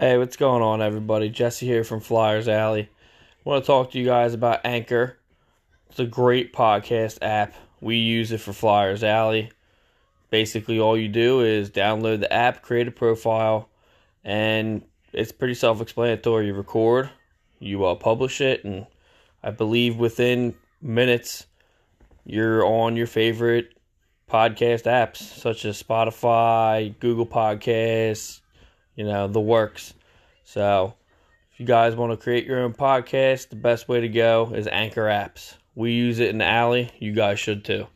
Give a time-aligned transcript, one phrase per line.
[0.00, 1.28] Hey, what's going on, everybody?
[1.28, 2.82] Jesse here from Flyers Alley.
[2.82, 2.88] I
[3.42, 5.18] want to talk to you guys about Anchor.
[5.90, 7.52] It's a great podcast app.
[7.80, 9.50] We use it for Flyers Alley.
[10.30, 13.70] Basically, all you do is download the app, create a profile,
[14.22, 16.46] and it's pretty self explanatory.
[16.46, 17.10] You record,
[17.58, 18.86] you uh, publish it, and
[19.42, 21.48] I believe within minutes,
[22.24, 23.72] you're on your favorite
[24.30, 28.42] podcast apps such as Spotify, Google Podcasts,
[28.98, 29.94] you know, the works.
[30.42, 30.94] So,
[31.52, 34.66] if you guys want to create your own podcast, the best way to go is
[34.66, 35.54] Anchor Apps.
[35.76, 36.90] We use it in the alley.
[36.98, 37.86] You guys should too.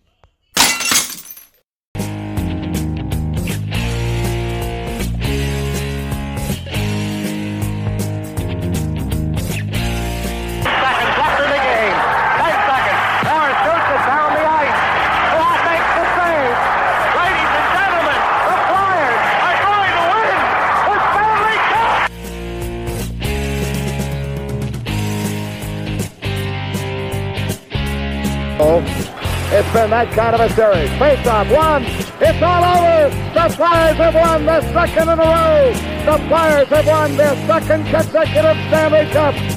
[30.51, 30.91] Series.
[30.99, 31.85] Face off one.
[31.85, 33.11] It's all over.
[33.35, 35.73] The Flyers have won the second in a row.
[36.07, 39.52] The Flyers have won their second consecutive Stanley Cup.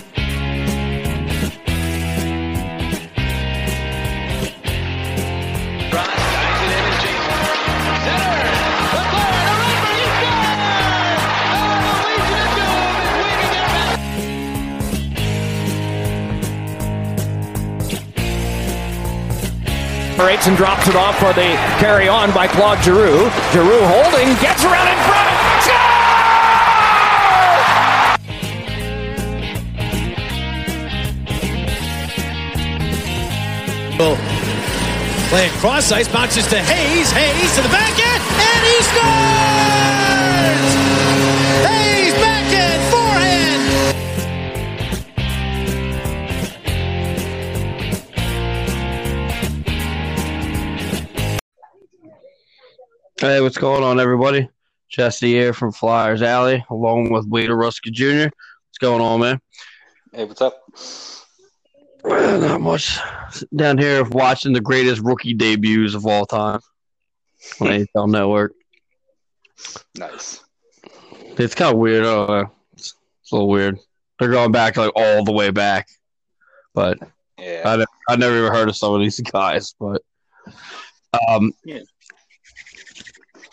[20.47, 23.31] And drops it off for the carry on by Claude Giroux.
[23.51, 25.25] Giroux holding, gets around in front.
[33.95, 34.17] Score!
[35.29, 37.09] Playing cross ice, bounces to Hayes.
[37.11, 38.83] Hayes to the backhand, and he
[40.93, 41.04] scores!
[53.25, 54.47] Hey, what's going on, everybody?
[54.87, 58.29] Jesse here from Flyers Alley, along with Wader Ruska Jr.
[58.29, 59.41] What's going on, man?
[60.13, 60.61] Hey, what's up?
[62.05, 62.99] Not much.
[63.55, 66.59] Down here watching the greatest rookie debuts of all time
[67.59, 68.53] on NFL Network.
[69.97, 70.43] Nice.
[71.39, 72.05] It's kind of weird.
[72.05, 72.93] Uh, it's,
[73.23, 73.79] it's a little weird.
[74.19, 75.87] They're going back like all the way back,
[76.75, 76.99] but
[77.39, 77.63] Yeah.
[77.65, 79.73] I never, I never even heard of some of these guys.
[79.79, 80.03] But
[81.27, 81.79] um, Yeah.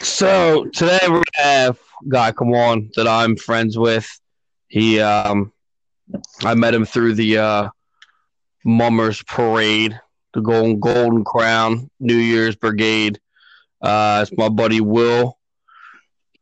[0.02, 4.08] So today we're have a guy come on that I'm friends with.
[4.66, 5.52] He um,
[6.42, 7.68] I met him through the uh,
[8.64, 10.00] Mummers Parade,
[10.34, 13.20] the Golden Golden Crown New Year's Brigade.
[13.80, 15.38] Uh, it's my buddy Will.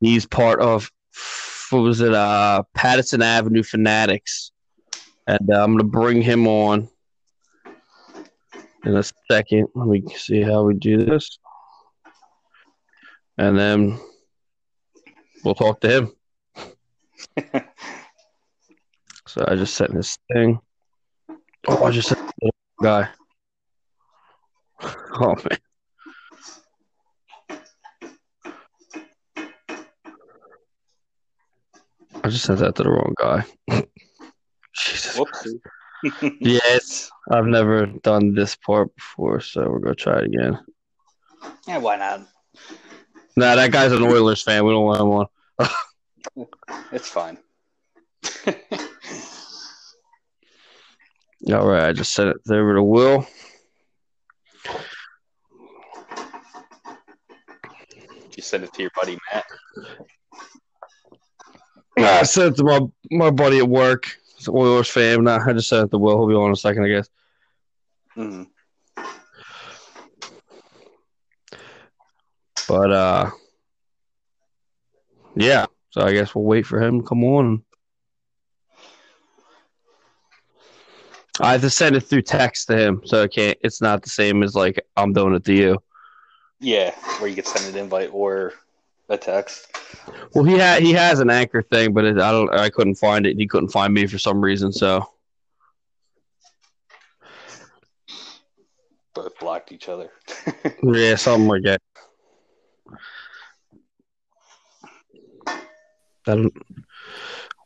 [0.00, 0.90] He's part of
[1.68, 2.14] what was it?
[2.14, 4.52] Uh, Patterson Avenue Fanatics,
[5.26, 6.88] and uh, I'm gonna bring him on
[8.86, 9.68] in a second.
[9.74, 11.38] Let me see how we do this,
[13.38, 13.98] and then
[15.44, 16.12] we'll talk to him.
[19.26, 20.58] so I just sent this thing.
[21.68, 22.50] Oh, I just sent the
[22.82, 23.08] guy.
[25.22, 25.58] Oh man.
[32.24, 33.44] I just sent that to the wrong guy.
[34.74, 35.20] Jesus
[36.40, 40.58] Yes, I've never done this part before, so we're gonna try it again.
[41.66, 42.26] Yeah, why not?
[43.36, 44.64] Nah, that guy's an Oilers fan.
[44.64, 45.26] We don't want him on.
[46.92, 47.38] It's fine.
[51.52, 53.26] All right, I just sent it over to Will.
[58.36, 59.44] you send it to your buddy Matt.
[61.98, 62.80] I sent it to my
[63.10, 64.06] my buddy at work.
[64.36, 65.24] He's an Oilers fan.
[65.24, 66.16] Nah, I just sent it to Will.
[66.16, 67.08] He'll be on in a second, I guess.
[68.14, 68.42] hmm
[72.70, 73.30] But uh,
[75.34, 75.66] yeah.
[75.90, 77.64] So I guess we'll wait for him to come on.
[81.40, 83.58] I have to send it through text to him, so it can't.
[83.62, 85.82] It's not the same as like I'm doing it to you.
[86.60, 88.52] Yeah, where you could send an invite or
[89.08, 89.66] a text.
[90.32, 92.54] Well, he had he has an anchor thing, but it, I don't.
[92.54, 94.70] I couldn't find it, and he couldn't find me for some reason.
[94.70, 95.04] So
[99.12, 100.12] Both blocked each other.
[100.84, 101.80] yeah, something like that.
[106.26, 106.52] I don't,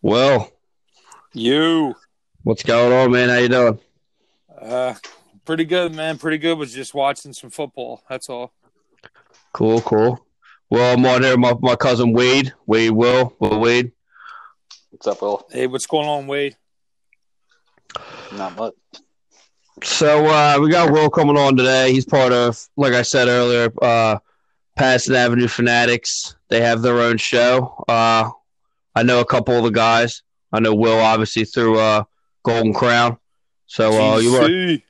[0.01, 0.51] well,
[1.33, 1.95] You.
[2.45, 3.29] what's going on, man?
[3.29, 3.79] How you doing?
[4.61, 4.95] Uh,
[5.45, 6.19] pretty good, man.
[6.19, 6.57] Pretty good.
[6.57, 8.03] Was just watching some football.
[8.09, 8.53] That's all.
[9.53, 10.25] Cool, cool.
[10.71, 11.37] Well, I'm on here.
[11.37, 13.93] My my cousin Wade, Wade Will, Will Wade.
[14.91, 15.47] What's up, Will?
[15.51, 16.57] Hey, what's going on, Wade?
[18.33, 18.75] Not much.
[19.83, 21.93] So uh, we got Will coming on today.
[21.93, 24.19] He's part of, like I said earlier, uh,
[24.79, 26.37] Passyunk Avenue Fanatics.
[26.49, 27.85] They have their own show.
[27.89, 28.31] Uh,
[28.95, 30.23] I know a couple of the guys.
[30.53, 32.05] I know Will obviously through uh,
[32.43, 33.19] Golden Crown.
[33.67, 34.83] So uh, you want GC.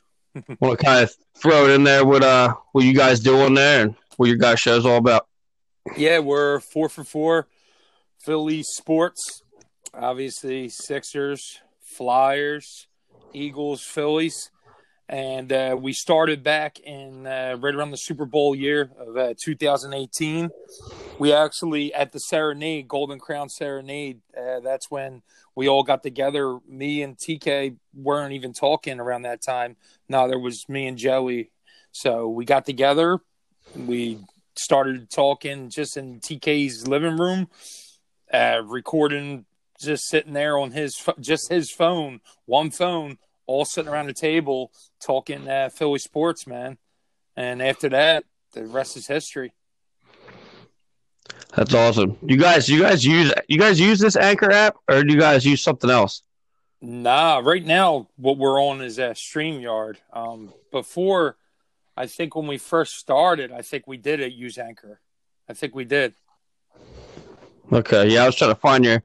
[0.61, 3.95] to kind of throw it in there what uh what you guys doing there and
[4.17, 5.27] what your guys' show's all about.
[5.97, 7.49] Yeah, we're four for four.
[8.19, 9.43] Philly sports,
[9.93, 12.89] obviously Sixers, Flyers,
[13.33, 14.51] Eagles, Phillies,
[15.09, 19.35] and uh, we started back in uh, right around the Super Bowl year of uh,
[19.43, 20.51] 2018.
[21.19, 24.21] We actually at the Serenade, Golden Crown Serenade.
[24.37, 25.23] Uh, that's when
[25.55, 26.59] we all got together.
[26.67, 29.77] Me and TK weren't even talking around that time.
[30.09, 31.51] No, there was me and Joey.
[31.93, 33.19] So we got together.
[33.77, 34.19] We
[34.57, 37.49] started talking just in TK's living room,
[38.33, 39.45] uh, recording,
[39.81, 44.73] just sitting there on his just his phone, one phone, all sitting around the table
[45.01, 46.79] talking uh, Philly sports, man.
[47.37, 49.53] And after that, the rest is history.
[51.57, 52.17] That's awesome.
[52.23, 55.45] You guys, you guys use you guys use this Anchor app or do you guys
[55.45, 56.23] use something else?
[56.81, 59.97] Nah, right now what we're on is a Streamyard.
[60.13, 61.37] Um, before,
[61.97, 65.01] I think when we first started, I think we did it use Anchor.
[65.49, 66.15] I think we did.
[67.73, 69.03] Okay, yeah, I was trying to find your.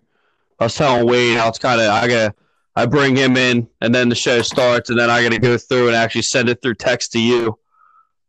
[0.59, 2.35] I was telling Wade I was kind of I gotta
[2.75, 5.87] I bring him in and then the show starts and then I gotta go through
[5.87, 7.57] and actually send it through text to you.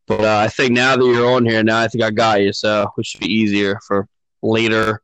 [0.07, 2.53] But uh, I think now that you're on here, now I think I got you,
[2.53, 4.09] so it should be easier for
[4.43, 5.01] later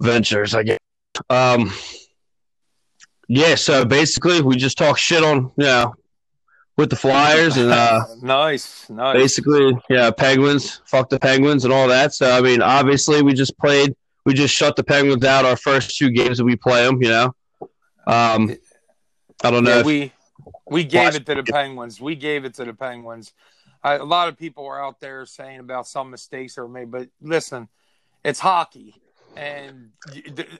[0.00, 0.54] ventures.
[0.54, 0.78] I guess.
[1.28, 1.70] Um,
[3.28, 5.94] yeah, so basically we just talk shit on you know
[6.80, 9.14] with the Flyers and uh, nice, nice.
[9.14, 12.14] basically, yeah, Penguins, fuck the Penguins and all that.
[12.14, 13.94] So, I mean, obviously, we just played,
[14.24, 17.10] we just shut the Penguins out our first two games that we play them, you
[17.10, 17.34] know.
[18.06, 18.56] Um,
[19.42, 19.70] I don't know.
[19.70, 20.12] Yeah, if- we
[20.66, 22.00] we gave Watch- it to the Penguins.
[22.00, 23.32] We gave it to the Penguins.
[23.82, 26.90] I, a lot of people are out there saying about some mistakes that were made,
[26.90, 27.68] but listen,
[28.24, 29.00] it's hockey,
[29.36, 29.90] and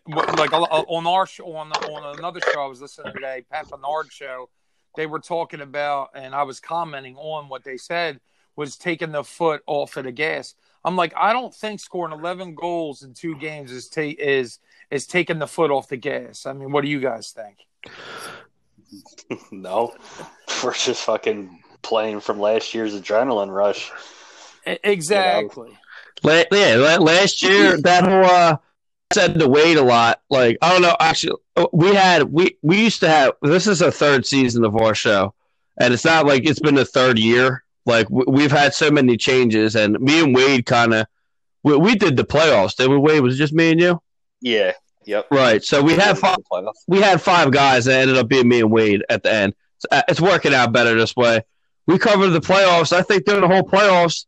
[0.06, 4.10] like on our show, on on another show I was listening to today, Pat Bernard
[4.10, 4.48] show,
[4.96, 8.20] they were talking about, and I was commenting on what they said
[8.56, 10.54] was taking the foot off of the gas.
[10.84, 14.58] I'm like, I don't think scoring 11 goals in two games is ta- is
[14.90, 16.46] is taking the foot off the gas.
[16.46, 17.58] I mean, what do you guys think?
[19.52, 19.94] No,
[20.64, 23.92] we're just fucking playing from last year's adrenaline rush.
[24.66, 25.70] Exactly.
[26.24, 28.56] La- yeah, last year that whole uh,
[29.12, 30.20] said to wait a lot.
[30.28, 30.96] Like I don't know.
[30.98, 33.32] Actually, uh, we had we we used to have.
[33.42, 35.34] This is a third season of our show,
[35.80, 37.64] and it's not like it's been the third year.
[37.86, 41.06] Like we, we've had so many changes, and me and Wade kind of
[41.62, 42.76] we, we did the playoffs.
[42.76, 42.98] Did we?
[42.98, 44.02] Wade was it just me and you,
[44.40, 44.72] Yeah.
[45.06, 45.28] Yep.
[45.30, 45.62] right?
[45.62, 46.36] So we had five.
[46.86, 49.54] We had five guys that ended up being me and Wade at the end.
[49.78, 51.42] So, uh, it's working out better this way.
[51.86, 52.92] We covered the playoffs.
[52.92, 54.26] I think during the whole playoffs,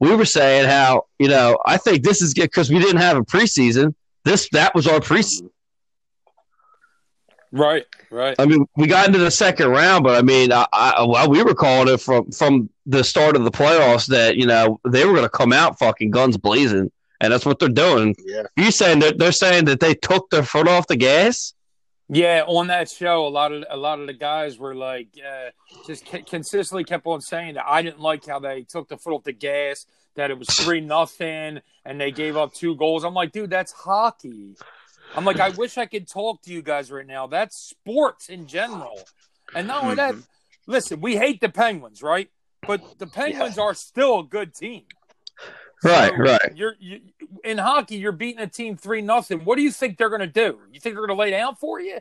[0.00, 3.16] we were saying how you know I think this is good because we didn't have
[3.16, 3.94] a preseason.
[4.24, 5.50] This that was our preseason.
[7.54, 8.34] Right, right.
[8.40, 11.40] I mean, we got into the second round, but I mean, I, I, well, we
[11.40, 15.12] were calling it from from the start of the playoffs that you know they were
[15.12, 16.90] going to come out fucking guns blazing,
[17.20, 18.14] and that's what they're doing.
[18.24, 18.44] Yeah.
[18.56, 21.54] You saying that they're saying that they took their foot off the gas?
[22.08, 25.50] Yeah, on that show, a lot of a lot of the guys were like, uh,
[25.86, 29.14] just c- consistently kept on saying that I didn't like how they took the foot
[29.14, 33.04] off the gas, that it was three nothing, and they gave up two goals.
[33.04, 34.54] I'm like, dude, that's hockey.
[35.16, 37.26] I'm like, I wish I could talk to you guys right now.
[37.26, 39.00] That's sports in general,
[39.54, 40.14] and not only that,
[40.66, 42.28] listen, we hate the Penguins, right?
[42.66, 44.82] But the Penguins are still a good team.
[45.84, 46.52] Right, So, right.
[46.54, 47.00] You're you,
[47.44, 47.96] in hockey.
[47.96, 49.44] You're beating a team three nothing.
[49.44, 50.58] What do you think they're going to do?
[50.72, 51.98] You think they're going to lay down for you?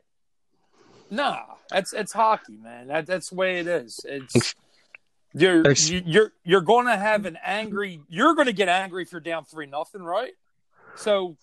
[1.09, 2.87] Nah, that's it's hockey, man.
[2.87, 3.99] That that's the way it is.
[4.03, 4.55] It's
[5.33, 8.01] you're you- you're you're going to have an angry.
[8.09, 10.33] You're going to get angry if you're down three nothing, right?
[10.95, 11.37] So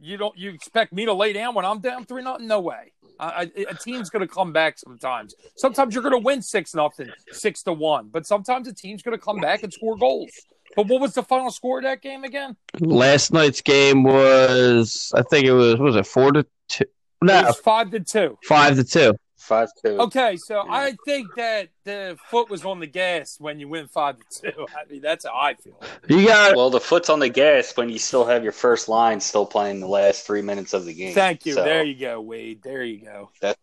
[0.00, 2.46] you don't you expect me to lay down when I'm down three nothing?
[2.48, 2.92] No way.
[3.20, 5.34] I, I, a team's going to come back sometimes.
[5.56, 9.16] Sometimes you're going to win six nothing, six to one, but sometimes a team's going
[9.16, 10.30] to come back and score goals.
[10.76, 12.56] But what was the final score of that game again?
[12.80, 16.84] Last night's game was, I think it was, was it four to two?
[16.84, 18.38] It No, was five to two.
[18.44, 19.14] five to two.
[19.36, 19.98] Five two.
[19.98, 24.16] Okay, so I think that the foot was on the gas when you win five
[24.18, 24.66] to two.
[24.76, 25.80] I mean, that's how I feel.
[26.08, 29.18] You got Well, the foot's on the gas when you still have your first line
[29.18, 31.12] still playing the last three minutes of the game.
[31.12, 31.54] Thank you.
[31.54, 32.62] So There you go, Wade.
[32.62, 33.30] There you go.
[33.40, 33.58] That's.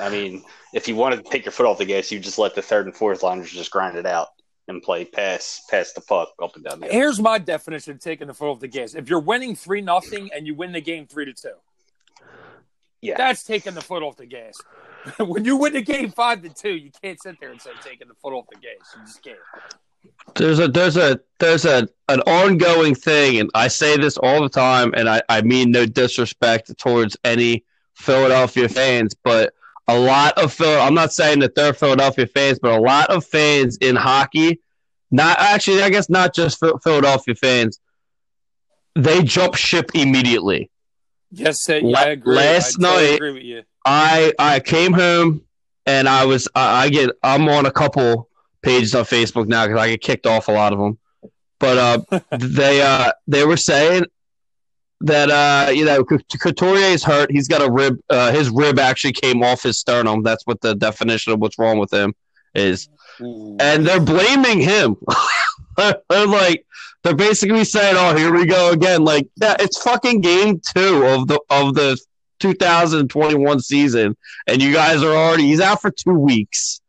[0.00, 0.42] I mean,
[0.72, 2.86] if you wanted to take your foot off the gas, you just let the third
[2.86, 4.28] and fourth liners just grind it out
[4.68, 6.86] and play pass, pass the puck up and down the.
[6.86, 6.92] ice.
[6.92, 8.94] Here's my definition of taking the foot off the gas.
[8.94, 11.54] If you're winning three nothing and you win the game three to two,
[13.00, 13.16] Yeah.
[13.16, 14.54] That's taking the foot off the gas.
[15.18, 18.08] when you win the game five to two, you can't sit there and say taking
[18.08, 18.94] the foot off the gas.
[18.96, 19.38] You just can't.
[20.36, 24.48] there's a there's a there's a an ongoing thing, and I say this all the
[24.48, 27.64] time, and I, I mean no disrespect towards any
[27.94, 29.54] Philadelphia fans, but
[29.94, 30.80] a lot of Phil.
[30.80, 34.60] I'm not saying that they're Philadelphia fans, but a lot of fans in hockey,
[35.10, 37.80] not actually, I guess not just Philadelphia fans,
[38.94, 40.70] they jump ship immediately.
[41.30, 42.36] Yes, uh, La- I agree.
[42.36, 43.62] last I totally night- agree with you.
[43.84, 45.42] I I came home
[45.86, 48.28] and I was I, I get I'm on a couple
[48.62, 50.98] pages on Facebook now because I get kicked off a lot of them,
[51.58, 51.78] but
[52.12, 54.04] uh, they uh they were saying
[55.02, 57.30] that uh you know Couturier is hurt.
[57.30, 57.98] He's got a rib.
[58.10, 60.22] Uh, his rib actually came off his sternum.
[60.22, 62.14] That's what the definition of what's wrong with him
[62.54, 62.88] is,
[63.18, 64.96] and they're blaming him.
[65.76, 66.64] they're like
[67.02, 71.28] they're basically saying, "Oh, here we go again." Like, yeah, it's fucking game two of
[71.28, 71.98] the of the
[72.40, 74.16] 2021 season,
[74.46, 75.44] and you guys are already.
[75.44, 76.79] He's out for two weeks.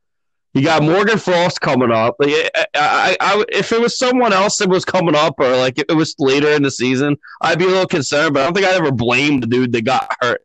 [0.53, 2.17] You got Morgan Frost coming up.
[2.19, 5.79] Like, I, I, I, if it was someone else that was coming up, or like
[5.79, 8.33] it was later in the season, I'd be a little concerned.
[8.33, 10.41] But I don't think I'd ever blame the dude that got hurt.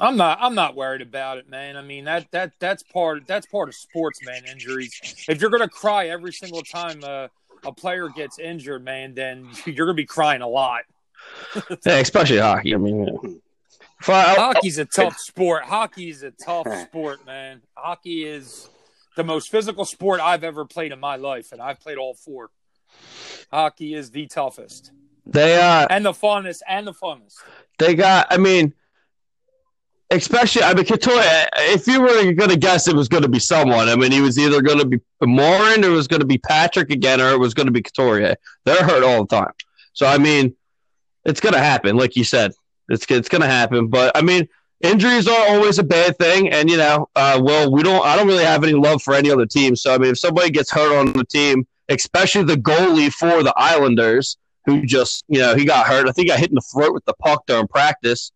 [0.00, 0.38] I'm not.
[0.40, 1.76] I'm not worried about it, man.
[1.76, 4.44] I mean that that that's part that's part of sports, man.
[4.44, 5.24] Injuries.
[5.28, 7.28] If you're gonna cry every single time uh,
[7.64, 10.82] a player gets injured, man, then you're gonna be crying a lot.
[11.86, 12.74] Yeah, especially hockey.
[12.74, 13.12] I mean, yeah.
[13.12, 13.36] If I- I-
[14.02, 15.64] Hockey's a tough sport.
[15.64, 17.62] Hockey is a tough sport, man.
[17.74, 18.68] Hockey is
[19.16, 22.50] the most physical sport I've ever played in my life, and I've played all four.
[23.50, 24.92] Hockey is the toughest
[25.26, 27.36] they uh, and the funnest and the funnest.
[27.78, 28.28] they got.
[28.30, 28.72] I mean,
[30.10, 30.62] especially.
[30.62, 31.12] I mean, Couture.
[31.56, 33.88] If you were going to guess, it was going to be someone.
[33.88, 36.38] I mean, he was either going to be Morin, or it was going to be
[36.38, 38.36] Patrick again, or it was going to be Couturier.
[38.64, 39.52] They're hurt all the time.
[39.94, 40.54] So I mean,
[41.24, 42.52] it's going to happen, like you said.
[42.88, 43.88] It's it's going to happen.
[43.88, 44.48] But I mean,
[44.80, 48.04] injuries are always a bad thing, and you know, uh, well, we don't.
[48.04, 49.76] I don't really have any love for any other team.
[49.76, 53.54] So I mean, if somebody gets hurt on the team, especially the goalie for the
[53.56, 56.08] Islanders, who just you know he got hurt.
[56.08, 58.32] I think I got hit in the throat with the puck during practice.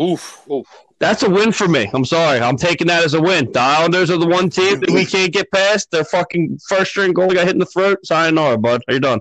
[0.00, 0.46] Oof.
[0.50, 0.66] Oof.
[0.98, 1.90] That's a win for me.
[1.92, 2.38] I'm sorry.
[2.40, 3.50] I'm taking that as a win.
[3.50, 5.90] The Islanders are the one team that we can't get past.
[5.90, 7.98] Their fucking first string goalie got hit in the throat.
[8.04, 8.82] Sayonara, bud.
[8.86, 9.20] How you done?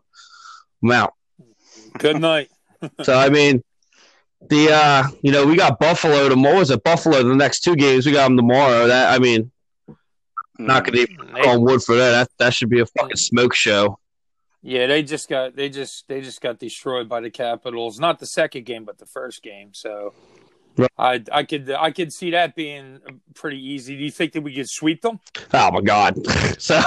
[0.84, 1.14] I'm out.
[1.98, 2.50] Good night.
[3.04, 3.64] So I mean,
[4.50, 6.56] the uh, you know, we got Buffalo tomorrow.
[6.56, 6.84] What was it?
[6.84, 8.06] Buffalo the next two games.
[8.06, 8.88] We got them tomorrow.
[8.88, 9.52] That I mean,
[10.58, 12.12] not gonna even knock on wood for that.
[12.12, 14.00] That that should be a fucking smoke show.
[14.64, 18.00] Yeah, they just got they just they just got destroyed by the Capitals.
[18.00, 19.70] Not the second game, but the first game.
[19.74, 20.14] So
[20.78, 20.90] Right.
[20.98, 23.00] I I could I could see that being
[23.34, 23.98] pretty easy.
[23.98, 25.20] Do you think that we could sweep them?
[25.54, 26.16] Oh my god.
[26.60, 26.82] so,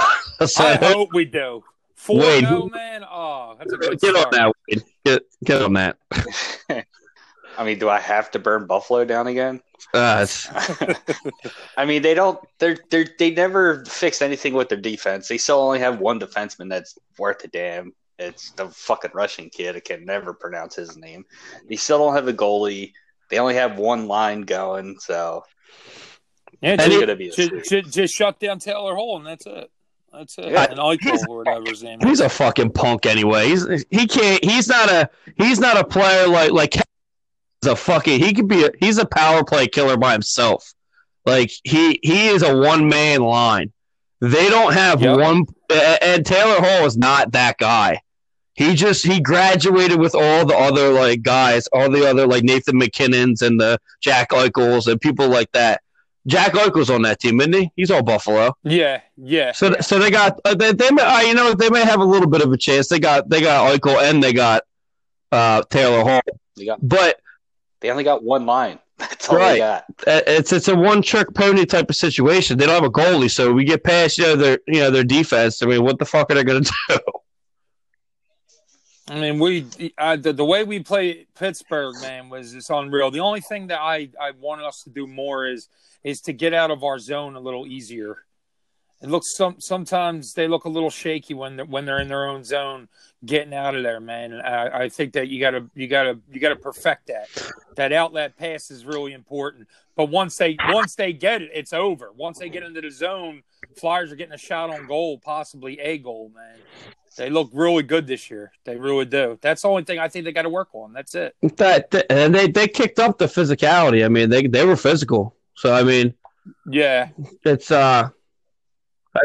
[0.45, 1.63] so I hope we do.
[1.93, 3.03] Four Wade, no, man.
[3.03, 4.53] Oh, that's a good get on that.
[4.69, 4.83] Wade.
[5.05, 5.97] Get get on that.
[7.57, 9.61] I mean, do I have to burn Buffalo down again?
[9.93, 10.25] Uh,
[11.77, 12.39] I mean, they don't.
[12.59, 15.27] They're they they never fixed anything with their defense.
[15.27, 17.93] They still only have one defenseman that's worth a damn.
[18.17, 19.75] It's the fucking Russian kid.
[19.75, 21.25] I can never pronounce his name.
[21.67, 22.93] They still don't have a goalie.
[23.29, 24.97] They only have one line going.
[24.99, 25.43] So
[26.61, 29.69] Yeah, it's just, gonna be just, just, just shut down Taylor Hall, and that's it.
[30.13, 30.51] That's it.
[30.51, 30.67] Yeah.
[30.69, 32.21] and Eichel or whatever his name he's is.
[32.21, 33.47] a fucking punk anyway.
[33.47, 34.43] He's he can't.
[34.43, 35.09] He's not a.
[35.37, 36.75] He's not a player like like.
[37.65, 38.19] He's a fucking.
[38.19, 38.63] He could be.
[38.65, 40.71] A, he's a power play killer by himself.
[41.25, 43.73] Like he he is a one man line.
[44.21, 45.19] They don't have Yep.
[45.19, 45.45] one.
[46.01, 48.01] And Taylor Hall is not that guy.
[48.53, 52.79] He just he graduated with all the other like guys, all the other like Nathan
[52.79, 55.81] MacKinnons and the Jack Eichels and people like that.
[56.27, 57.71] Jack Eichel's on that team, isn't he?
[57.75, 58.55] He's all Buffalo.
[58.63, 59.51] Yeah, yeah.
[59.53, 62.05] So, so they got uh, they, they may, uh, you know they may have a
[62.05, 62.87] little bit of a chance.
[62.87, 64.61] They got they got Eichel and they got
[65.31, 66.21] uh, Taylor Hall,
[66.55, 66.79] They got.
[66.87, 67.19] but
[67.85, 68.79] They only got one line.
[68.97, 69.53] That's all Right.
[69.53, 69.83] they got.
[70.07, 72.57] uh, it's it's a one trick pony type of situation.
[72.57, 75.03] They don't have a goalie, so we get past you know their you know their
[75.03, 75.61] defense.
[75.61, 76.97] I mean, what the fuck are they going to do?
[79.07, 79.67] I mean, we
[79.99, 83.11] uh, the, the way we play Pittsburgh, man, was it's unreal.
[83.11, 85.69] The only thing that I I want us to do more is
[86.03, 88.17] is to get out of our zone a little easier.
[89.01, 92.25] It looks some sometimes they look a little shaky when they're, when they're in their
[92.27, 92.87] own zone,
[93.25, 94.31] getting out of there, man.
[94.33, 97.27] And I, I think that you gotta you gotta you gotta perfect that.
[97.75, 99.67] That outlet pass is really important.
[99.95, 102.11] But once they once they get it, it's over.
[102.13, 103.43] Once they get into the zone,
[103.77, 106.57] Flyers are getting a shot on goal, possibly a goal, man.
[107.17, 108.51] They look really good this year.
[108.65, 109.37] They really do.
[109.41, 110.91] That's the only thing I think they got to work on.
[110.91, 111.33] That's it.
[111.57, 114.03] that, that- and they they kicked up the physicality.
[114.03, 115.35] I mean, they they were physical.
[115.55, 116.13] So I mean,
[116.69, 117.09] Yeah.
[117.45, 118.09] it's uh,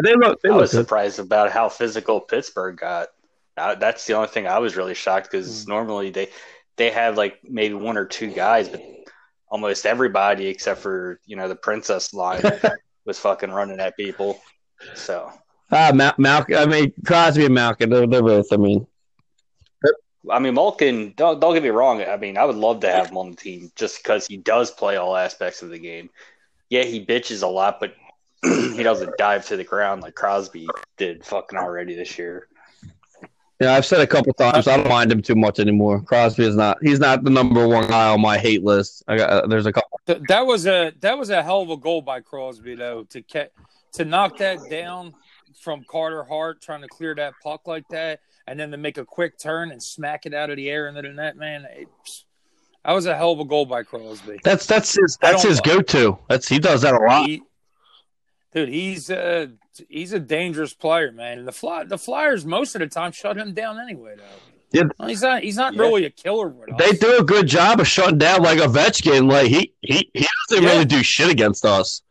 [0.05, 0.87] they look they I look was good.
[0.87, 3.09] surprised about how physical Pittsburgh got.
[3.57, 5.69] Uh, that's the only thing I was really shocked because Hmm.
[5.69, 6.29] normally they
[6.77, 8.81] they have like maybe one or two guys, but
[9.49, 12.43] almost everybody except for you know the princess line
[13.07, 14.41] was fucking running at people.
[14.95, 15.31] So
[15.73, 16.57] Ah, Mal- Malkin.
[16.57, 17.91] I mean, Crosby and Malkin.
[17.91, 18.53] They're, they're both.
[18.53, 18.87] I mean,
[20.31, 21.15] I mean, Malkin.
[21.17, 22.03] Don't don't get me wrong.
[22.03, 24.71] I mean, I would love to have him on the team just because he does
[24.71, 26.11] play all aspects of the game.
[26.69, 27.95] Yeah, he bitches a lot, but
[28.75, 30.67] he doesn't dive to the ground like Crosby
[30.97, 32.49] did fucking already this year.
[33.61, 34.67] yeah, I've said a couple times.
[34.67, 36.01] I don't mind him too much anymore.
[36.01, 36.79] Crosby is not.
[36.81, 39.05] He's not the number one guy on my hate list.
[39.09, 39.31] I got.
[39.31, 40.01] Uh, there's a couple.
[40.07, 43.23] Th- that was a that was a hell of a goal by Crosby though to
[43.23, 43.51] ca-
[43.93, 45.15] to knock that down
[45.61, 49.05] from Carter Hart trying to clear that puck like that, and then to make a
[49.05, 51.37] quick turn and smack it out of the air into the net.
[51.37, 51.89] Man, it,
[52.85, 54.39] that was a hell of a goal by Crosby.
[54.43, 55.19] That's that's his.
[55.21, 56.19] That's his go-to.
[56.31, 57.27] That's he does that a lot.
[57.27, 57.43] He,
[58.55, 59.47] dude, he's uh,
[59.89, 61.39] he's a dangerous player, man.
[61.39, 64.25] And the fly the Flyers most of the time shut him down anyway, though.
[64.73, 64.85] Yeah.
[64.99, 65.81] Well, he's not he's not Yeah.
[65.83, 66.79] really a killer with us.
[66.79, 69.31] They do a good job of shutting down like Ovechkin.
[69.31, 70.71] Like he he he doesn't Yeah.
[70.73, 72.03] really do shit against us.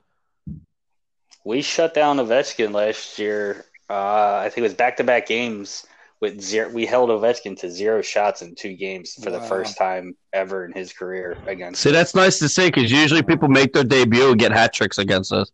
[1.45, 3.65] We shut down Ovechkin last year.
[3.89, 5.85] Uh, I think it was back to back games
[6.19, 6.69] with zero.
[6.69, 10.73] We held Ovechkin to zero shots in two games for the first time ever in
[10.73, 11.81] his career against.
[11.81, 14.97] See, that's nice to see because usually people make their debut and get hat tricks
[14.97, 15.49] against us.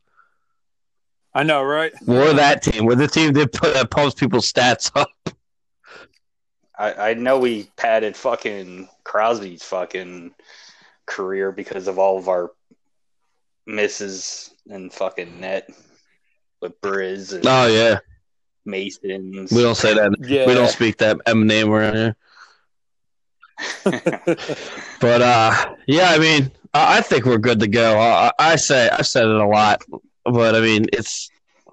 [1.36, 1.92] I know, right?
[2.06, 2.86] We're that team.
[2.86, 5.10] We're the team that, put, that pumps people's stats up.
[6.80, 10.34] I, I know we padded fucking Crosby's fucking
[11.06, 12.51] career because of all of our
[13.68, 15.70] misses and fucking net
[16.62, 18.00] with Bryz and Oh yeah,
[18.65, 19.51] Masons.
[19.51, 20.15] we don't say that.
[20.22, 20.48] Yeah.
[20.48, 22.15] We don't speak that M name around here.
[25.00, 28.00] But uh, yeah, I mean, I, I think we're good to go.
[28.00, 29.84] I, I say I've said it a lot,
[30.25, 31.29] but I mean, it's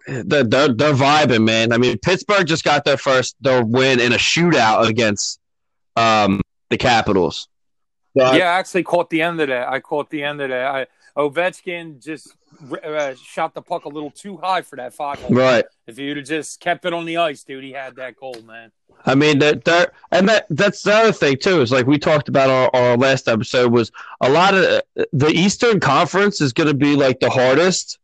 [0.06, 1.72] they're, they're they're vibing, man.
[1.72, 5.40] I mean, Pittsburgh just got their first their win in a shootout against
[5.96, 6.40] um
[6.70, 7.48] the Capitals.
[8.16, 9.68] So I- Yeah, I actually caught the end of that.
[9.68, 10.66] I caught the end of that.
[10.66, 12.32] I, Ovechkin just
[12.82, 15.30] uh, shot the puck a little too high for that five hole.
[15.36, 15.64] right.
[15.86, 18.72] If you'd have just kept it on the ice, dude, he had that goal, man.
[19.04, 21.60] I mean, that they're, and that that's the other thing too.
[21.60, 23.90] Is like we talked about our, our last episode was
[24.22, 24.80] a lot of
[25.12, 27.98] the Eastern Conference is going to be like the hardest,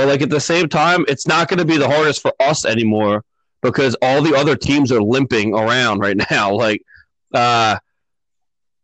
[0.00, 2.64] but like at the same time, it's not going to be the hardest for us
[2.64, 3.22] anymore
[3.60, 6.54] because all the other teams are limping around right now.
[6.54, 6.82] Like,
[7.34, 7.76] uh,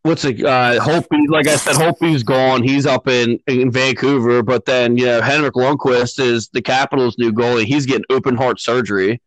[0.03, 0.45] what's it?
[0.45, 2.63] Uh, Holtby, like I said, Holtby's gone.
[2.63, 7.33] He's up in in Vancouver, but then you know Henrik Lundqvist is the Capitals' new
[7.33, 7.65] goalie.
[7.65, 9.23] He's getting open heart surgery.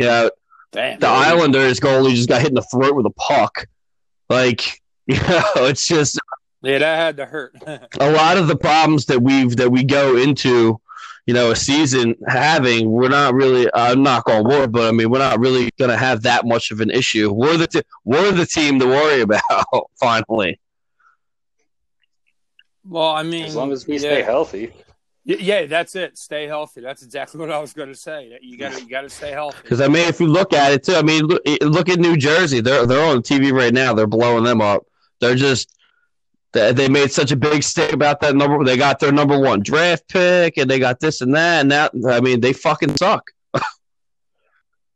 [0.00, 0.30] You know,
[0.72, 0.98] Damn.
[0.98, 3.66] the Islanders goalie just got hit in the throat with a puck.
[4.28, 6.18] Like, you know, it's just
[6.60, 7.54] Yeah, that had to hurt.
[8.00, 10.80] a lot of the problems that we've that we go into,
[11.26, 12.90] you know, a season having.
[12.90, 13.68] We're not really.
[13.74, 16.70] I'm knock on wood, but I mean, we're not really going to have that much
[16.70, 17.32] of an issue.
[17.32, 19.90] We're the t- we're the team to worry about.
[19.98, 20.60] Finally,
[22.84, 24.00] well, I mean, as long as we yeah.
[24.00, 24.72] stay healthy.
[25.24, 26.16] Yeah, that's it.
[26.16, 26.80] Stay healthy.
[26.80, 28.36] That's exactly what I was going to say.
[28.40, 29.58] You got to you got to stay healthy.
[29.62, 32.16] because I mean, if you look at it too, I mean, look, look at New
[32.16, 32.60] Jersey.
[32.60, 33.92] They're they're on TV right now.
[33.94, 34.86] They're blowing them up.
[35.20, 35.76] They're just
[36.52, 38.62] they they made such a big stink about that number.
[38.64, 41.92] They got their number one draft pick, and they got this and that, and that.
[42.08, 43.30] I mean, they fucking suck.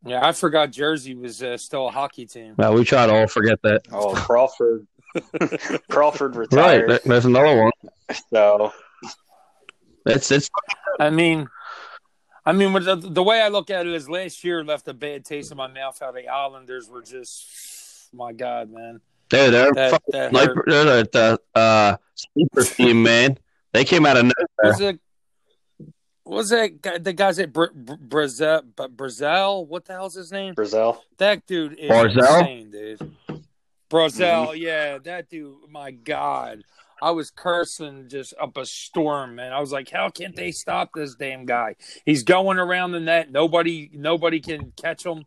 [0.07, 2.57] Yeah, I forgot Jersey was uh, still a hockey team.
[2.59, 3.87] Well, we try to all forget that.
[3.91, 4.87] Oh, Crawford.
[5.91, 6.91] Crawford retired.
[6.91, 7.73] Right, there's another one.
[8.29, 8.71] So
[10.05, 10.51] It's it's
[11.01, 11.49] I mean,
[12.45, 15.25] I mean, the, the way I look at it is last year left a bad
[15.25, 15.99] taste in my mouth.
[15.99, 19.01] How the Islanders were just, my God, man.
[19.31, 20.65] They're they're That- fucking that sniper, hurt.
[20.69, 23.39] they're the uh, sleeper team, man.
[23.73, 24.73] They came out of nowhere.
[24.73, 25.01] Was it?
[26.27, 28.63] Was that guy, the guys at Bra- Bra- Brazil?
[28.77, 30.55] But Brazil, what the hell's his name?
[30.55, 31.03] Brazil.
[31.19, 32.41] That dude is Barzal?
[32.41, 33.11] insane, dude.
[33.91, 35.55] Brazil, yeah, that dude.
[35.71, 36.65] My God,
[37.03, 39.53] I was cursing just up a storm, man.
[39.53, 41.77] I was like, how can't they stop this damn guy?
[42.07, 43.31] He's going around the net.
[43.31, 45.25] Nobody, nobody can catch him.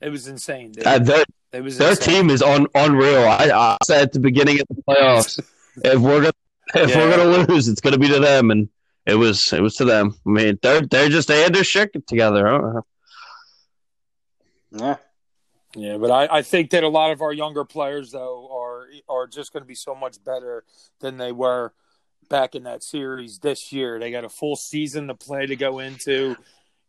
[0.00, 0.86] It was insane, dude.
[0.86, 2.14] Uh, their it was their insane.
[2.22, 3.22] team is on unreal.
[3.24, 5.38] I, I said at the beginning of the playoffs,
[5.84, 6.32] if we're gonna
[6.74, 6.96] if Yeah.
[6.98, 8.68] we're gonna lose, it's gonna be to them, and
[9.06, 10.14] it was it was to them.
[10.26, 12.46] I mean, they're they're just they had their shit together.
[12.48, 12.80] Huh?
[14.72, 14.96] Yeah.
[15.76, 19.26] Yeah, but I, I think that a lot of our younger players though are are
[19.26, 20.62] just going to be so much better
[21.00, 21.72] than they were
[22.28, 23.98] back in that series this year.
[23.98, 26.36] They got a full season to play to go into.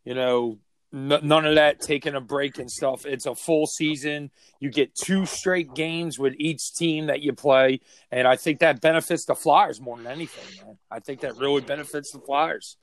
[0.04, 0.58] You know, n-
[0.92, 3.04] none of that taking a break and stuff.
[3.06, 4.30] It's a full season.
[4.60, 8.80] You get two straight games with each team that you play, and I think that
[8.80, 10.66] benefits the Flyers more than anything.
[10.66, 10.78] Man.
[10.90, 12.76] I think that really benefits the Flyers.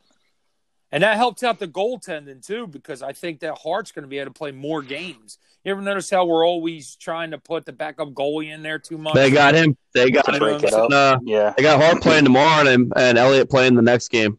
[0.91, 4.19] And that helps out the goaltending too, because I think that Hart's going to be
[4.19, 5.39] able to play more games.
[5.63, 8.99] You ever notice how we're always trying to put the backup goalie in there too
[8.99, 9.15] much?
[9.15, 9.75] They got him.
[9.95, 10.39] They got him.
[10.39, 10.63] break.
[10.63, 14.37] Uh, Yeah, they got Hart playing tomorrow and, and Elliott playing the next game.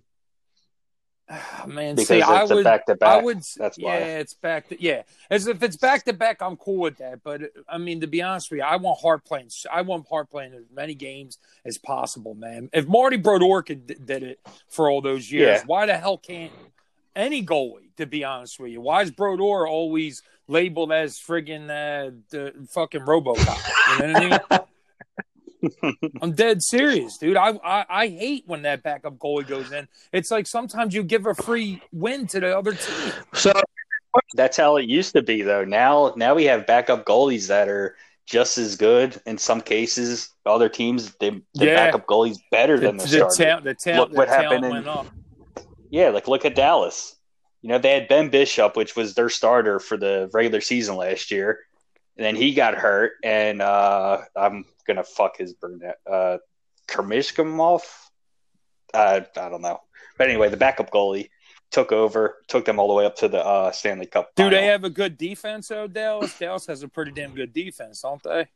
[1.66, 1.94] Man.
[1.94, 3.24] because see, I would, back to I back.
[3.24, 5.02] would, That's yeah, it's back to yeah.
[5.30, 7.22] As if it's back to back, I'm cool with that.
[7.22, 9.50] But I mean, to be honest with you, I want Hart playing.
[9.72, 12.70] I want Hart playing as many games as possible, man.
[12.72, 15.62] If Marty Brodeur could, did it for all those years, Yeah.
[15.66, 16.52] why the hell can't
[17.16, 17.80] any goalie?
[17.98, 23.02] To be honest with you, why is Brodeur always labeled as friggin' uh, the fucking
[23.02, 24.00] RoboCop?
[24.00, 24.60] You know what I mean?
[26.22, 27.36] I'm dead serious, dude.
[27.36, 29.88] I, I I hate when that backup goalie goes in.
[30.12, 33.12] It's like sometimes you give a free win to the other team.
[33.34, 33.52] So
[34.34, 35.64] That's how it used to be, though.
[35.64, 37.96] Now, now we have backup goalies that are
[38.26, 39.20] just as good.
[39.26, 41.74] In some cases, other teams, they, the Yeah.
[41.74, 43.36] backup goalie's better The, than the, the, starter.
[43.44, 45.10] talent, the, talent, Look the what happened in-
[45.90, 47.16] Yeah, like look at Dallas.
[47.62, 51.30] You know, they had Ben Bishop, which was their starter for the regular season last
[51.30, 51.60] year.
[52.16, 55.98] And then he got hurt, and uh, I'm gonna fuck his brunette.
[56.10, 56.38] Uh,
[56.88, 57.82] Kermishkamov?
[58.92, 59.80] Uh, I don't know.
[60.18, 61.30] But anyway, the backup goalie
[61.70, 64.30] took over, took them all the way up to the uh, Stanley Cup.
[64.36, 66.38] Do they have a good defense, though, Dallas?
[66.38, 68.48] Dallas has a pretty damn good defense, don't they?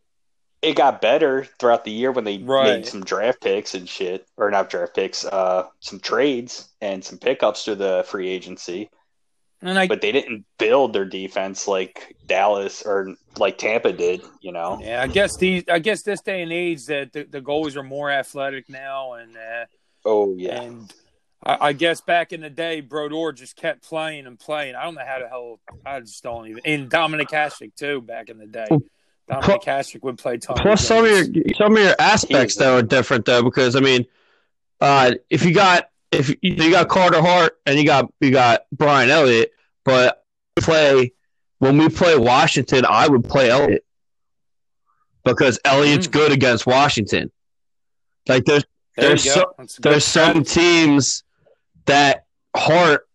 [0.61, 2.79] it got better throughout the year when they Right.
[2.79, 7.17] made some draft picks and shit, or not draft picks, uh, some trades and some
[7.17, 8.91] pickups through the free agency.
[9.61, 14.23] And I, But they didn't build their defense like Dallas or like Tampa did.
[14.41, 17.41] You know, yeah, I guess these, I guess this day and age that the, the
[17.41, 19.65] goalies are more athletic now, and uh,
[20.05, 20.95] oh yeah, and
[21.45, 24.77] I, I guess back in the day, Brodeur just kept playing and playing.
[24.77, 26.63] I don't know how the hell I just don't even.
[26.65, 28.67] And Dominik Hasek too, back in the day.
[29.29, 30.57] Dominik Hasek would play ton.
[30.57, 31.25] plus some of your
[31.57, 34.07] some of your aspects that is- though are different though because I mean,
[34.81, 39.11] uh, if you got if you, got Carter Hart and you got you got Brian
[39.11, 39.53] Elliott,
[39.85, 40.25] but
[40.57, 41.13] play
[41.59, 43.85] when we play Washington, I would play Elliott
[45.25, 46.13] because Elliott's Mm.
[46.13, 47.31] good against Washington.
[48.29, 48.65] Like there's
[48.97, 51.25] There there's so- That's a good there's some teams
[51.87, 52.25] that
[52.57, 53.07] Hart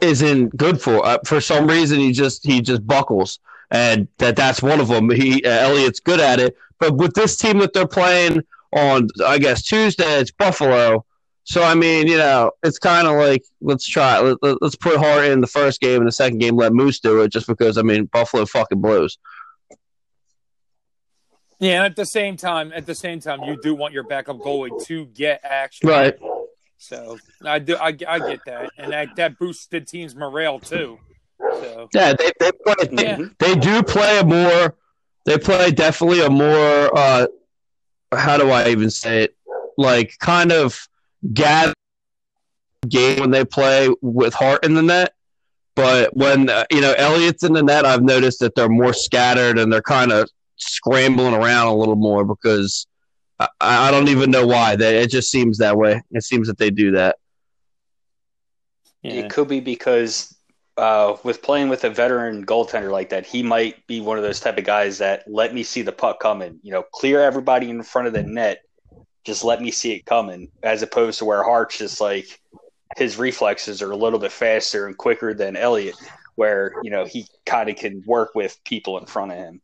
[0.00, 1.04] isn't good for.
[1.04, 3.38] Uh, for some reason, he just he just buckles,
[3.70, 5.10] and that that's one of them.
[5.10, 9.38] He uh, Elliott's good at it, but with this team that they're playing on, I
[9.38, 11.04] guess Tuesday, it's Buffalo.
[11.44, 15.26] So I mean, you know, it's kind of like let's try let, let's put Hart
[15.26, 17.82] in the first game and the second game let Moose do it, just because I
[17.82, 19.18] mean Buffalo fucking blows.
[21.60, 24.84] Yeah, at the same time, at the same time, you do want your backup goalie
[24.86, 25.88] to get action.
[25.88, 26.18] Right.
[26.78, 30.98] So I do, I, I get that, and that that boosts the team's morale too.
[31.38, 33.18] So Yeah, they they play they, Yeah.
[33.38, 34.74] they do play a more
[35.24, 37.26] they play definitely a more uh
[38.14, 39.36] how do I even say it?
[39.78, 40.86] Like kind of
[41.32, 41.74] gather
[42.88, 45.14] game when they play with Hart in the net.
[45.76, 49.58] But when uh, you know Elliott's in the net, I've noticed that they're more scattered
[49.58, 52.86] and they're kind of scrambling around a little more because
[53.38, 54.76] I, I don't even know why.
[54.76, 56.00] They, it just seems that way.
[56.12, 57.16] It seems that they do that.
[59.02, 60.34] yeah, it could be because
[60.76, 64.40] uh, with playing with a veteran goaltender like that, he might be one of those
[64.40, 66.58] type of guys that let me see the puck coming.
[66.62, 68.62] You know, clear everybody in front of the net.
[69.24, 72.40] Just let me see it coming, as opposed to where Hart's just like
[72.96, 75.96] his reflexes are a little bit faster and quicker than Elliott,
[76.36, 79.60] where you know he kind of can work with people in front of him.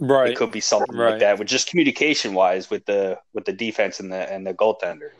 [0.00, 0.30] right.
[0.30, 1.10] It could be something Right.
[1.10, 4.54] like that, with just communication wise with the with the defense and the and the
[4.54, 5.10] goaltender.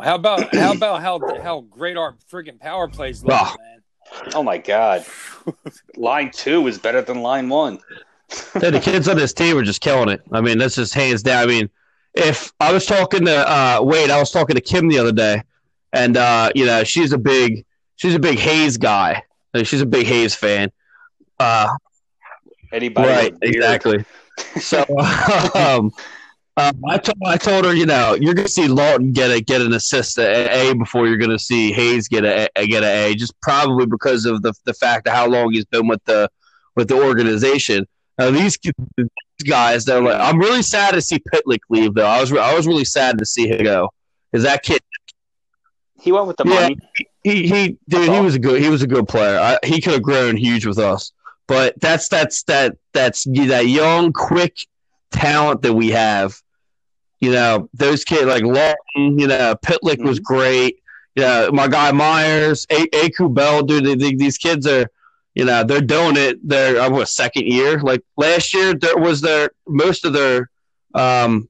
[0.00, 3.56] How about how about how how great our friggin' power plays look, Ah.
[3.58, 4.32] man?
[4.34, 5.04] Oh my God,
[5.96, 7.78] line two is better than line one.
[8.60, 10.20] Yeah, the kids on this team are just killing it.
[10.32, 11.42] I mean, that's just hands down.
[11.42, 11.70] I mean,
[12.14, 15.42] if I was talking to uh, Wade, I was talking to Kim the other day,
[15.92, 17.64] and uh, you know, she's a big
[17.96, 19.22] she's a big Hayes guy.
[19.52, 20.70] Like, she's a big Hayes fan.
[21.38, 21.68] Uh,
[22.72, 24.04] Anybody right, a exactly.
[24.60, 24.84] So,
[25.54, 25.92] um,
[26.56, 29.60] um, I told I told her, you know, you're gonna see Laughton get a get
[29.60, 33.14] an assist at A before you're gonna see Hayes get a, a get a A,
[33.14, 36.28] just probably because of the the fact of how long he's been with the
[36.74, 37.86] with the organization.
[38.18, 38.58] Now these
[39.46, 42.06] guys, they're like, I'm really sad to see Pitlick leave though.
[42.06, 43.90] I was I was really sad to see him go
[44.30, 44.80] because that kid
[46.00, 46.60] He went with the Yeah.
[46.60, 46.78] money.
[47.22, 49.38] he he dude he was a good he was a good player.
[49.38, 51.12] I, he could have grown huge with us.
[51.46, 54.56] But that's that's that that's that young quick
[55.10, 56.40] talent that we have.
[57.20, 60.34] You know, those kids like Laughton, you know, Pitlick was mm-hmm.
[60.34, 60.80] great.
[61.14, 64.86] Yeah, my guy Myers, A- Aube-Kubel, dude, they, they- these kids are,
[65.34, 66.38] you know, they're doing it.
[66.46, 67.80] They're uh, what second year?
[67.80, 70.50] Like last year, there was their most of their,
[70.94, 71.48] um,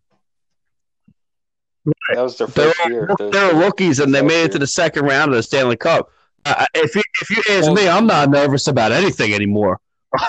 [2.15, 3.07] That was their They first year.
[3.19, 4.45] were, they were rookies and they made year.
[4.47, 6.09] it to the second round of the Stanley Cup.
[6.47, 9.79] Uh, if you if you ask me, I'm not nervous about anything anymore.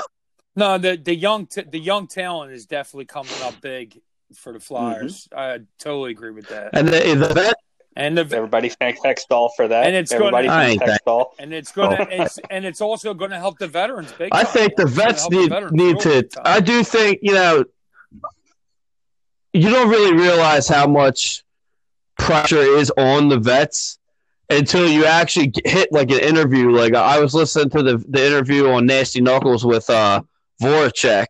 [0.57, 3.99] No, the the young t- the young talent is definitely coming up big
[4.33, 5.27] for the Flyers.
[5.35, 6.69] I totally agree with that.
[6.71, 6.93] And the,
[7.27, 7.55] the vet,
[7.97, 9.85] And the Everybody thanks Hextall for that.
[9.87, 11.25] And it's Everybody gonna- I thanks ain't Hextall.
[11.39, 14.29] and it's gonna it's and it's also gonna help the veterans big.
[14.33, 14.51] I time.
[14.53, 16.23] think the vets help the need veterans need real to.
[16.23, 16.43] time.
[16.45, 17.63] I do think you know.
[19.53, 21.43] You don't really realize how much
[22.19, 23.97] pressure is on the vets
[24.49, 26.71] until you actually get- hit like an interview.
[26.71, 30.21] Like I was listening to the the interview on Nasty Knuckles with uh
[30.61, 31.27] Voracek,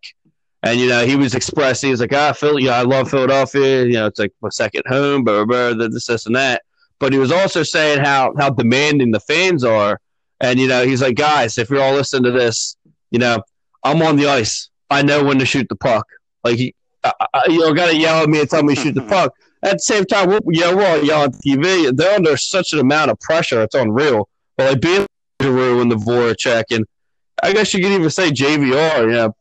[0.65, 3.09] and you know he was expressing he was like, ah, Phil, you know, I love
[3.09, 3.85] Philadelphia.
[3.85, 6.63] You know, it's like my second home, blah blah, blah this, this, and that.
[6.99, 10.01] But he was also saying how how demanding the fans are,
[10.41, 12.75] and you know, he's like, guys, if you're all listening to this,
[13.11, 13.41] you know,
[13.83, 14.69] I'm on the ice.
[14.89, 16.07] I know when to shoot the puck.
[16.43, 18.81] Like he, I, I, you don't got to yell at me and tell me to
[18.81, 19.33] shoot the puck.
[19.63, 21.95] At the same time, we're, know, we're all yelling on TV.
[21.95, 23.61] They're under such an amount of pressure.
[23.63, 24.29] It's unreal.
[24.57, 25.07] But like being
[25.41, 26.85] Giroux and the Voracek, and
[27.41, 29.01] I guess you could even say JVR.
[29.01, 29.35] You know,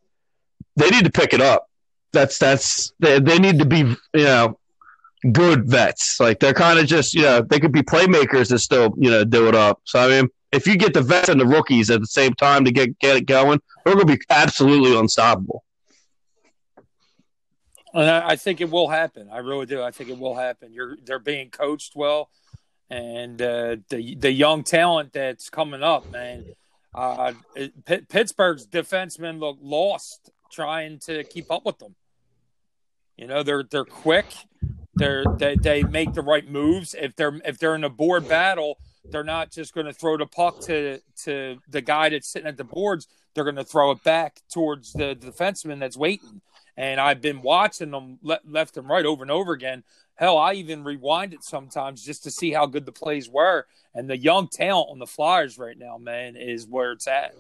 [0.76, 1.68] they need to pick it up.
[2.12, 4.58] That's that's they, they need to be you know
[5.32, 6.18] good vets.
[6.20, 9.24] Like they're kind of just you know they could be playmakers and still you know
[9.24, 9.80] do it up.
[9.84, 12.64] So I mean, if you get the vets and the rookies at the same time
[12.64, 15.64] to get get it going, they're going to be absolutely unstoppable.
[17.92, 19.28] And I think it will happen.
[19.32, 19.80] I really do.
[19.80, 20.72] I think it will happen.
[20.72, 22.28] You're they're being coached well,
[22.90, 26.44] and uh, the the young talent that's coming up, man.
[26.92, 27.32] Uh,
[27.84, 31.94] Pitt, Pittsburgh's defensemen look lost trying to keep up with them.
[33.16, 34.26] You know they're they're quick.
[34.94, 36.94] They're they, they make the right moves.
[36.94, 38.78] If they're if they're in a board battle,
[39.10, 42.56] they're not just going to throw the puck to to the guy that's sitting at
[42.56, 43.08] the boards.
[43.34, 46.40] They're going to throw it back towards the defenseman that's waiting.
[46.76, 49.84] And I've been watching them le- left and right over and over again.
[50.16, 53.66] Hell, I even rewind it sometimes just to see how good the plays were.
[53.94, 57.34] And the young talent on the Flyers right now, man, is where it's at.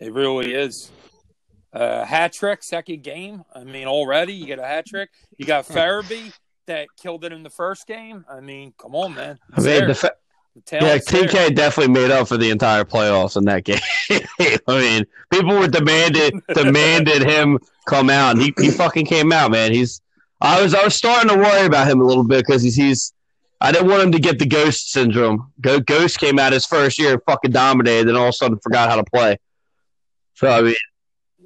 [0.00, 0.90] It really is.
[1.72, 3.44] Uh, hat trick, second game.
[3.54, 5.10] I mean, already you get a hat trick.
[5.36, 6.32] You got Farabee
[6.66, 8.24] that killed it in the first game.
[8.30, 9.38] I mean, come on, man.
[9.52, 10.12] I mean, the
[10.54, 11.24] yeah, talent's there.
[11.24, 13.80] TK definitely made up for the entire playoffs in that game.
[14.66, 19.50] I mean, people were demanded demanded him come out, and he, he fucking came out,
[19.50, 19.72] man.
[19.72, 20.00] He's
[20.40, 23.12] I was I was starting to worry about him a little bit because he's he's
[23.60, 25.52] I didn't want him to get the ghost syndrome.
[25.60, 28.58] Go, ghost came out his first year and fucking dominated, and all of a sudden
[28.62, 29.36] forgot how to play.
[30.34, 30.76] So I mean,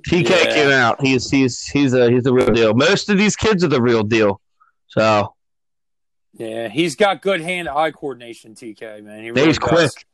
[0.09, 0.55] TK Yeah.
[0.55, 1.01] came out.
[1.01, 2.75] He's he's he's a he's the real deal.
[2.75, 4.41] Most of these kids are the real deal.
[4.89, 5.35] So
[6.35, 8.55] Yeah, he's got good hand-eye coordination.
[8.55, 9.69] TK, man, he really he's does.
[9.69, 10.07] quick.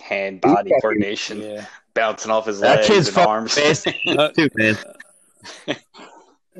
[0.00, 3.54] Hand body coordination, Yeah, bouncing off his That legs kid's and arms.
[3.54, 3.84] fast
[4.36, 4.76] too, man.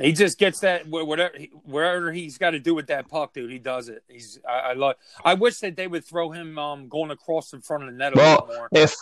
[0.01, 3.51] he just gets that whatever wherever he's got to do with that puck, dude.
[3.51, 4.03] He does it.
[4.09, 4.97] He's I, I love.
[5.25, 8.15] I wish that they would throw him um going across in front of the net
[8.15, 8.69] a Well, little more.
[8.73, 8.95] if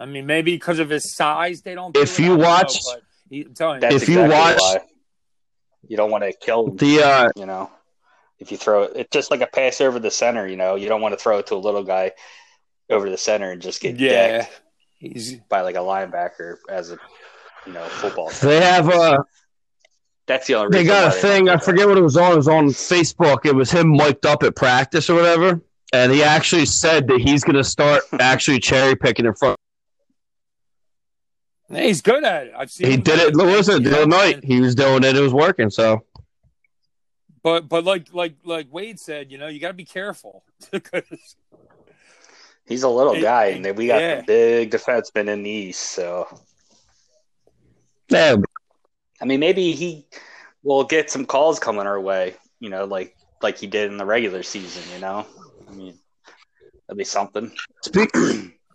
[0.00, 1.96] I mean, maybe because of his size, they don't.
[1.96, 2.22] If it.
[2.24, 2.80] you I know, watch-
[3.28, 4.78] he, telling you, That's If you watch- why.
[5.86, 7.70] you don't want to kill the uh, you know.
[8.38, 10.46] If you throw it, it's just like a pass over the center.
[10.48, 12.12] You know, you don't want to throw it to a little guy
[12.88, 14.60] over the center and just get yeah, decked
[14.98, 16.98] he's by like a linebacker as a
[17.66, 18.30] you know football.
[18.40, 19.18] they have uh
[20.26, 20.70] That's the only.
[20.78, 21.48] they got a they thing.
[21.50, 22.32] I forget what it was on.
[22.32, 23.44] It was on Facebook.
[23.44, 25.60] It was him mic'd up at practice or whatever,
[25.92, 29.59] and he actually said that he's going to start actually cherry picking in front.
[31.72, 32.52] He's good at it.
[32.56, 32.86] I've seen.
[32.88, 33.56] He him did do it.
[33.56, 34.42] Was it the other night?
[34.44, 35.16] He was doing it.
[35.16, 35.70] It was working.
[35.70, 36.04] So
[37.42, 41.36] But but like like like Wade said, you know, you got to be careful 'Cause-
[42.66, 44.16] He's a little It- guy, and we got yeah.
[44.20, 45.80] the big defenseman in the East.
[45.82, 46.26] So
[48.08, 48.36] yeah,
[49.20, 50.06] I mean, maybe he
[50.62, 52.34] will get some calls coming our way.
[52.60, 54.82] You know, like like he did in the regular season.
[54.94, 55.26] You know,
[55.68, 55.98] I mean,
[56.86, 57.50] that'd be something.
[57.82, 58.10] speak.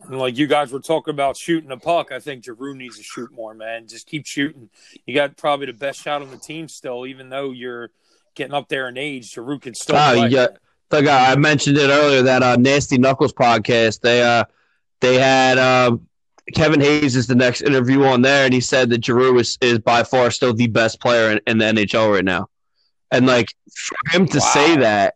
[0.04, 3.04] And like you guys were talking about shooting a puck, I think Giroux needs to
[3.04, 3.88] shoot more, man.
[3.88, 4.70] Just keep shooting.
[5.06, 7.90] You got probably the best shot on the team still, even though you're
[8.36, 9.32] getting up there in age.
[9.32, 10.28] Giroux can still Oh, play.
[10.28, 10.48] yeah.
[10.90, 14.02] The guy I mentioned it earlier that uh, Nasty Knuckles podcast.
[14.02, 14.44] They uh
[15.02, 15.98] they had uh,
[16.54, 19.80] Kevin Hayes is the next interview on there, and he said that Giroux is, is
[19.80, 22.50] by far still the best player in, in the NHL right now.
[23.12, 25.16] And like for him to say that,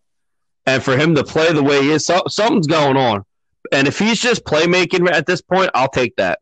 [0.65, 3.24] and for him to play the way he is, so, something's going on.
[3.72, 6.40] And if he's just playmaking at this point, I'll take that.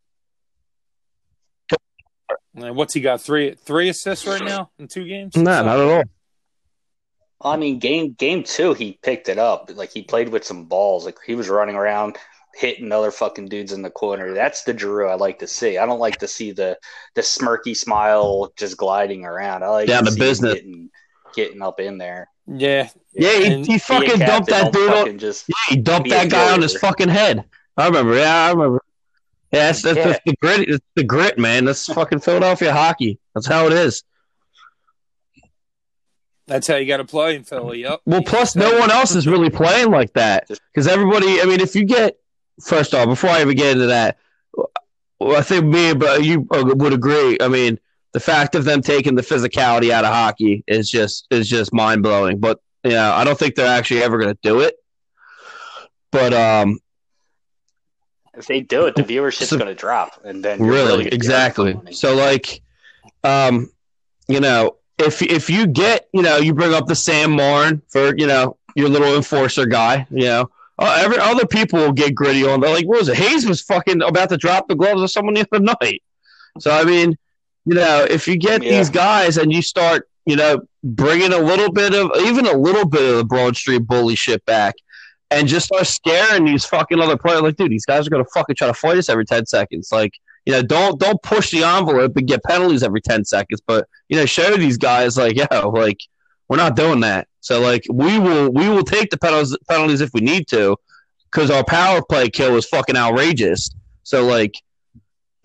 [2.56, 3.22] And what's he got?
[3.22, 5.36] Three three assists right now in two games?
[5.36, 6.04] No, not at all.
[7.40, 9.70] I mean, game game two, he picked it up.
[9.74, 11.06] Like he played with some balls.
[11.06, 12.18] Like he was running around,
[12.56, 14.34] hitting other fucking dudes in the corner.
[14.34, 15.78] That's the Drew I like to see.
[15.78, 16.80] I don't like to see the
[17.14, 19.64] the smirky smile just gliding around.
[19.64, 20.54] I like Down to to see him business.
[20.56, 20.90] getting
[21.36, 22.28] getting up in there.
[22.48, 24.92] Yeah, Yeah, he, he fucking dumped that dude.
[24.92, 27.44] On, just yeah, he dumped that guy on his fucking head.
[27.76, 28.16] I remember.
[28.16, 28.82] Yeah, I remember.
[29.52, 30.08] Yeah, that's, that's, Yeah.
[30.08, 30.70] that's the grit.
[30.70, 31.66] It's the grit, man.
[31.66, 33.20] That's fucking Philadelphia hockey.
[33.34, 34.04] That's how it is.
[36.48, 37.82] that's how you got to play in Philly.
[37.82, 38.02] Yep.
[38.06, 41.42] Well, plus no one else is really playing like that because everybody.
[41.42, 42.18] I mean, if you get
[42.62, 44.18] first off, before I even get into that,
[45.20, 47.38] well, I think me and but you uh, would agree.
[47.42, 47.80] I mean,
[48.18, 52.02] the fact of them taking the physicality out of hockey is just is just mind
[52.02, 52.40] blowing.
[52.40, 54.74] But yeah, I don't think they're actually ever going to do it.
[56.12, 56.80] But um,
[58.34, 61.08] if they do it, the viewership's So- going to drop, and then you're really, really
[61.10, 61.78] exactly.
[61.92, 62.64] So like,
[63.24, 63.70] um,
[64.28, 68.18] you know, if if you get, you know, you bring up the Sam Morin for,
[68.18, 70.50] you know, your little enforcer guy, you know,
[70.80, 72.62] uh, every other people will get gritty on.
[72.62, 73.18] They're like, what was it?
[73.18, 76.02] Hayes was fucking about to drop the gloves of someone the other night.
[76.60, 77.16] So I mean,
[77.68, 78.78] you know, if you get Yeah.
[78.78, 82.86] these guys and you start, you know, bringing a little bit of even a little
[82.86, 84.76] bit of the Broad Street bully shit back.
[85.30, 87.42] And just start scaring these fucking other players.
[87.42, 89.90] Like, dude, these guys are gonna fucking try to fight us every ten seconds.
[89.92, 90.14] Like,
[90.46, 94.18] you know, don't don't push the envelope and get penalties every ten seconds, but you
[94.18, 96.00] know, show these guys like, yo, like
[96.48, 97.28] we're not doing that.
[97.42, 100.78] So like we will we will take the penalties penalties if we need to,
[101.30, 103.70] because our power play kill is fucking outrageous.
[104.04, 104.56] So like,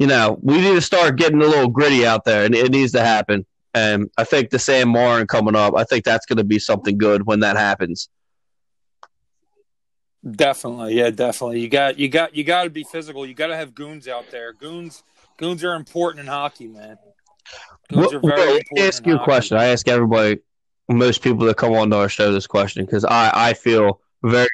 [0.02, 2.90] you know, we need to start getting a little gritty out there, and it needs
[2.92, 3.46] to happen.
[3.72, 6.98] And I think the Sam Morin coming up, I think that's going to be something
[6.98, 8.08] good when that happens.
[10.28, 11.60] Definitely, yeah, definitely.
[11.60, 13.26] You got you got you got to be physical.
[13.26, 14.52] You got to have goons out there.
[14.52, 15.02] Goons
[15.36, 16.98] goons are important in hockey, man.
[17.88, 18.78] Goons Well, are very well, important.
[18.78, 19.24] ask you a hockey.
[19.24, 19.56] question.
[19.56, 20.38] I ask everybody,
[20.88, 24.48] most people that come on to our show, this question because I I feel very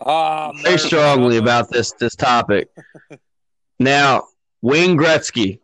[0.00, 2.68] Ah, very strongly about this this topic.
[3.78, 4.24] now,
[4.66, 5.60] Wayne Gretzky,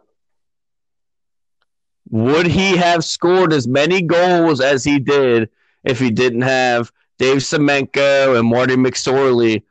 [2.09, 5.51] would he have scored as many goals as he did
[5.83, 9.65] if he didn't have Dave Semenko and Marty McSorley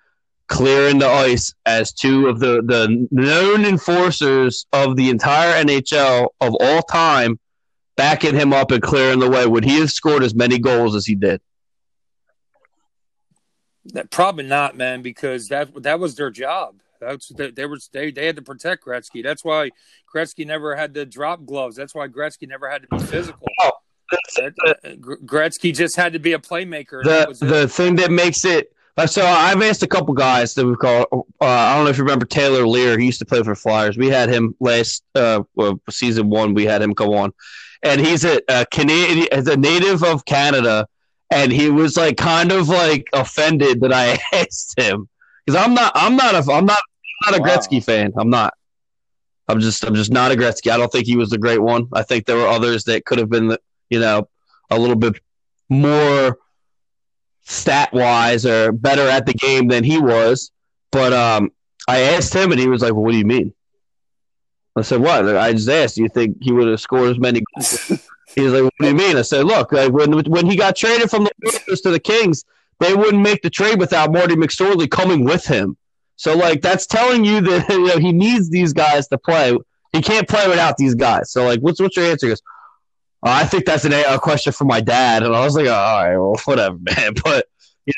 [0.49, 6.53] clearing the ice as two of the, the known enforcers of the entire NHL of
[6.59, 7.39] all time,
[7.95, 9.47] backing him up and clearing the way?
[9.47, 11.39] Would he have scored as many goals as he did?
[13.93, 16.81] That- Probably not, man, because that that was their job.
[17.01, 19.23] That's they, they were they, they had to protect Gretzky.
[19.23, 19.71] That's why
[20.13, 21.75] Gretzky never had to drop gloves.
[21.75, 23.47] That's why Gretzky never had to be physical.
[23.61, 23.71] Oh,
[24.37, 24.73] That- uh,
[25.25, 27.01] Gretzky just had to be a playmaker.
[27.01, 30.13] and that the was the thing that makes it uh, so I've asked a couple
[30.13, 33.19] guys that we call uh, I don't know if you remember Taylor Leier he used
[33.19, 35.43] to play for Flyers we had him last uh
[35.89, 37.31] season one we had him come on
[37.83, 40.87] and he's a, a Canadian as a native of Canada
[41.31, 45.07] and he was like kind of like offended that I asked him
[45.45, 46.90] because I'm not I'm not a I'm not I'm
[47.25, 47.47] not a Wow.
[47.47, 48.53] Gretzky fan I'm not
[49.47, 51.87] I'm just I'm just not a Gretzky I don't think he was the great one
[51.93, 53.57] I think there were others that could have been
[53.89, 54.27] you know
[54.69, 55.19] a little bit
[55.69, 56.37] more
[57.43, 60.51] stat wise or better at the game than he was.
[60.91, 61.51] But um,
[61.87, 63.53] I asked him, and he was like, "Well, what do you mean?"
[64.75, 65.95] I said, "What?" I just asked.
[65.95, 67.43] Do you think he would have scored as many?
[67.53, 67.87] goals?
[68.35, 70.75] he was like, "What do you mean?" I said, "Look, like when when he got
[70.75, 72.45] traded from the Oilers to the Kings,
[72.79, 75.77] they wouldn't make the trade without Marty McSorley coming with him.
[76.21, 79.57] So like that's telling you that you know he needs these guys to play.
[79.91, 81.31] He can't play without these guys.
[81.31, 82.27] So like, what's what's your answer?
[82.27, 82.43] He goes,
[83.23, 85.73] "Oh, I think that's an, a question for my dad, and I was like, oh,
[85.73, 87.13] all right, well, whatever, man.
[87.23, 87.47] But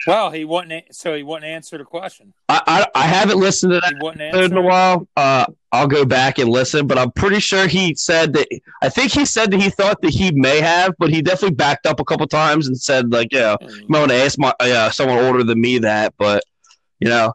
[0.07, 0.95] well, he wouldn't.
[0.95, 2.33] So he wouldn't answer the question.
[2.47, 5.05] I, I, I haven't listened to that He wouldn't episode in a while.
[5.17, 8.47] Uh, I'll go back and listen, but I'm pretty sure he said that.
[8.81, 11.85] I think he said that he thought that he may have, but he definitely backed
[11.85, 14.89] up a couple times and said like, yeah, you might want to ask my uh,
[14.91, 16.41] someone older than me that, but
[17.01, 17.33] you know,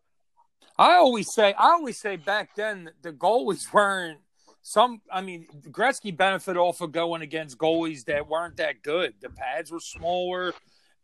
[0.78, 4.20] I always say, I always say back then the goalies weren't
[4.62, 5.00] some.
[5.12, 9.14] I mean, Gretzky benefited off of going against goalies that weren't that good.
[9.20, 10.54] The pads were smaller.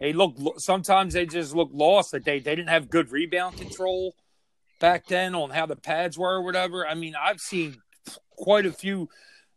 [0.00, 2.12] They look sometimes they just look lost.
[2.12, 4.14] That they they didn't have good rebound control
[4.80, 6.86] back then on how the pads were or whatever.
[6.86, 7.76] I mean, I've seen
[8.36, 9.08] quite a few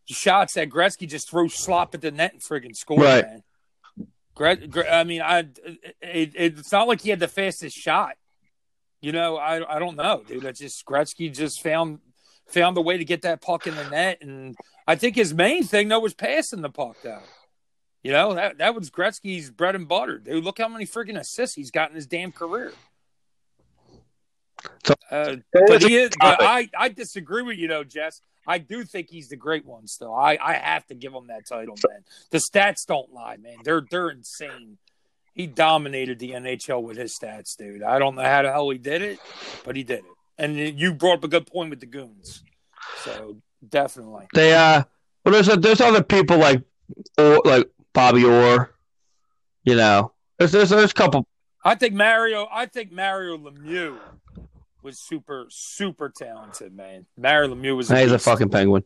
[0.06, 3.02] shots that Gretzky just threw slop at the net and friggin' scored.
[3.02, 3.26] Right.
[3.26, 3.44] Man.
[4.36, 5.40] Gret, Gre- I mean, I
[6.02, 8.16] it, it's not like he had the fastest shot.
[9.02, 10.46] You know, I I don't know, dude.
[10.46, 12.00] I just Gretzky just found
[12.48, 14.56] found the way to get that puck in the net, and
[14.88, 17.22] I think his main thing though was passing the puck though.
[18.04, 20.44] You know that that was Gretzky's bread and butter, dude.
[20.44, 22.72] Look how many freaking assists he's got in his damn career.
[24.86, 25.36] So- Uh,
[25.68, 28.22] but he is, but I I disagree with you though, Jess.
[28.48, 30.14] I do think he's the great one still.
[30.16, 32.04] I I have to give him that title, man.
[32.32, 33.58] The stats don't lie, man.
[33.64, 34.78] They're they're insane.
[35.38, 37.84] He dominated the NHL with his stats, dude.
[37.84, 39.20] I don't know how the hell he did it,
[39.64, 40.06] but he did it.
[40.38, 42.44] And you brought up a good point with the goons.
[43.04, 44.28] So definitely.
[44.34, 44.84] they uh,
[45.24, 46.64] well, there's there's other people like
[47.18, 48.74] or like Bobby Orr,
[49.64, 51.28] you know, There's, there's, there's a couple.
[51.64, 52.48] I think Mario.
[52.52, 53.98] I think Mario Lemieux
[54.84, 57.06] was super, super talented, man.
[57.18, 57.90] Mario Lemieux was.
[57.90, 58.84] He's a fucking penguin.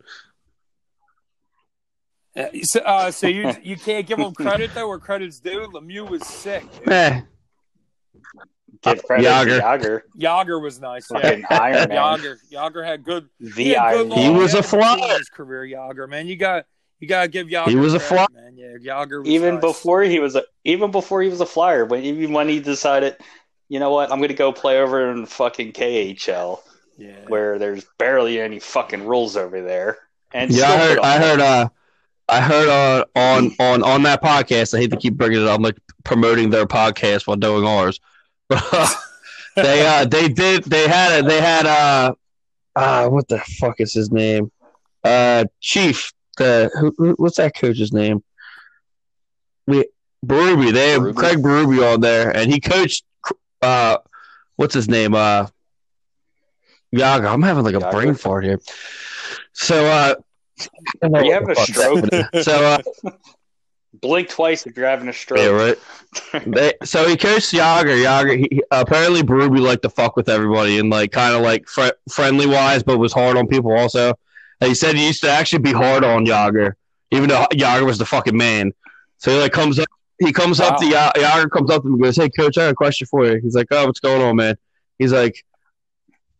[2.35, 5.67] Uh, So, uh, so you you can't give him credit though, where credit's due.
[5.73, 6.63] Lemieux was sick.
[6.79, 6.89] Dude.
[6.89, 7.21] Eh,
[8.83, 9.45] Give credit Jagr.
[9.45, 10.01] to Jagr.
[10.17, 11.05] Jagr was nice.
[11.07, 11.57] Fucking Yeah.
[11.61, 11.97] Iron Man.
[12.19, 12.37] Jagr.
[12.51, 13.29] Jagr had good.
[13.39, 15.17] The he, had good He was a flyer.
[15.17, 16.27] His career, Jagr, man.
[16.27, 16.65] You got
[16.99, 17.67] you got to give Jagr.
[17.67, 18.27] He was a flyer.
[18.33, 18.55] man.
[18.57, 19.19] Yeah, Jagr.
[19.19, 19.61] Was even nice.
[19.61, 23.17] before he was a even before he was a flyer when even when he decided
[23.69, 26.59] you know what i'm gonna go play over in fucking khl
[26.97, 27.11] Yeah.
[27.27, 29.97] where there's barely any fucking rules over there
[30.33, 30.99] and Yeah, I heard.
[30.99, 31.39] I heard.
[31.39, 31.69] Uh,
[32.31, 34.73] I heard uh, on on on that podcast.
[34.73, 37.99] I hate to keep bringing it up, like promoting their podcast while doing ours.
[38.47, 38.95] But
[39.55, 42.13] they uh they did they had a, they had uh
[42.75, 44.49] uh what the fuck is his name
[45.03, 48.23] uh Chief the who, who- what's that coach's name
[49.67, 49.85] we
[50.25, 51.15] Berube they have Berube?
[51.17, 53.03] Craig Berube on there and he coached
[53.61, 53.97] uh
[54.55, 55.47] what's his name uh
[56.91, 57.91] Yaga I'm having like a Jagr?
[57.91, 58.59] brain fart here
[59.53, 60.15] so uh
[61.01, 62.05] Are you having a stroke?
[62.41, 63.11] so uh
[64.01, 65.77] blink twice if you're having a stroke yeah right
[66.47, 68.03] they, so he coached Jagr.
[68.03, 68.37] Jagr.
[68.37, 71.91] He, he- apparently, Berube liked to fuck with everybody and like kind of like fr-
[72.09, 74.13] friendly wise, but was hard on people also.
[74.59, 76.73] And he said he used to actually be hard on Jagr,
[77.11, 78.73] even though Jagr was the fucking man.
[79.17, 79.87] So he like comes up.
[80.19, 81.49] He comes up to Ya- Jagr.
[81.49, 83.55] Comes up to him and goes, "Hey, coach, I got a question for you." He's
[83.55, 84.55] like, "Oh, what's going on, man?"
[84.99, 85.43] He's like.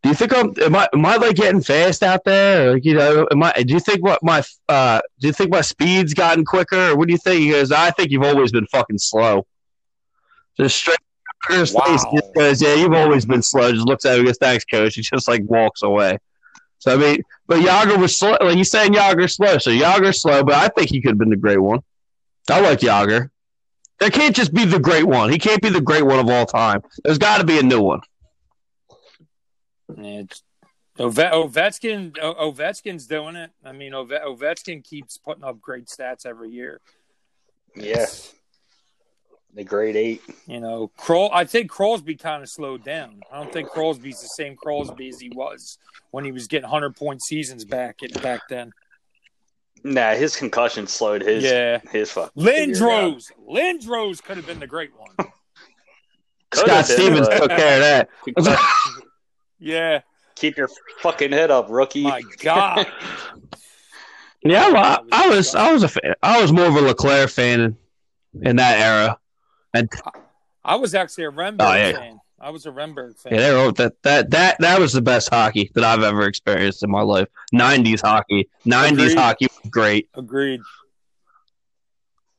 [0.04, 2.74] Do you think I'm am I am I like getting fast out there?
[2.74, 3.52] Like, you know, am I?
[3.54, 5.00] Do you think what my uh?
[5.20, 6.90] Do you think my speed's gotten quicker?
[6.92, 7.42] Or what do you think?
[7.42, 9.46] He goes, I think you've always been fucking slow.
[10.60, 10.98] Just straight
[11.50, 11.82] his Wow.
[11.86, 12.06] face.
[12.14, 13.72] Just goes, yeah, you've always been slow.
[13.72, 14.96] Just looks at him and goes, thanks, coach.
[14.96, 16.18] He just like walks away.
[16.80, 18.38] So I mean, but Jagr was slow.
[18.42, 19.60] Like he's saying Jagr's slow.
[19.60, 21.80] So Jagr's slow, but I think he could have been the great one.
[22.50, 23.30] I like Jagr.
[24.00, 25.30] There can't just be the great one.
[25.32, 26.82] He can't be the great one of all time.
[27.04, 28.02] There's got to be a new one.
[29.98, 30.44] Yeah, it's-
[31.00, 33.52] Ove- Ovechkin, O- Ovechkin's doing it.
[33.64, 36.82] I mean, Ove- Ovechkin keeps putting up great stats every year.
[37.76, 38.06] yeah
[39.54, 41.30] the grade eight You know, Kroll.
[41.34, 43.22] I think Crosby kind of slowed down.
[43.32, 45.78] I don't think Crosby's the same Crosby as he was
[46.12, 48.72] when he was getting hundred point seasons back back then.
[49.84, 51.80] nah his concussion slowed his Yeah.
[51.92, 53.14] his fucking figure out.
[53.16, 55.28] Lindros, Lindros could have been the great one.
[56.54, 59.02] Scott Stevens took care of that.
[59.64, 60.02] Yeah,
[60.36, 62.88] keep your fucking head up rookie my God.
[64.44, 66.16] Yeah, well, I, I was I was a fan.
[66.24, 67.78] I was more of a LeClair fan in,
[68.42, 69.20] in that era.
[69.76, 69.88] And
[70.66, 71.92] I was actually a Renberg Oh, yeah.
[71.92, 72.20] fan.
[72.40, 73.34] I was a Renberg fan.
[73.36, 76.82] yeah, they wrote that that that that was the best hockey that I've ever experienced
[76.82, 77.28] in my life.
[77.52, 79.18] Nineties hockey, nineties Agreed.
[79.20, 80.10] hockey was great.
[80.16, 80.62] Agreed.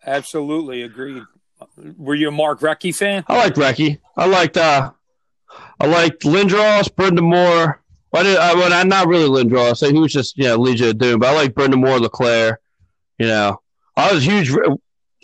[0.05, 1.23] Absolutely agreed.
[1.97, 3.23] Were you a Mark Recchi fan?
[3.29, 4.01] I liked Recchi.
[4.16, 4.91] I liked uh,
[5.81, 7.77] I liked Lindros, Brind'Amour.
[8.15, 9.79] I did, I, well, I'm not really Lindros.
[9.79, 11.21] So he was just you know Legion of Doom.
[11.21, 12.61] But I like Brendan Moore, LeClair.
[13.19, 13.61] You know,
[13.97, 14.53] I was huge.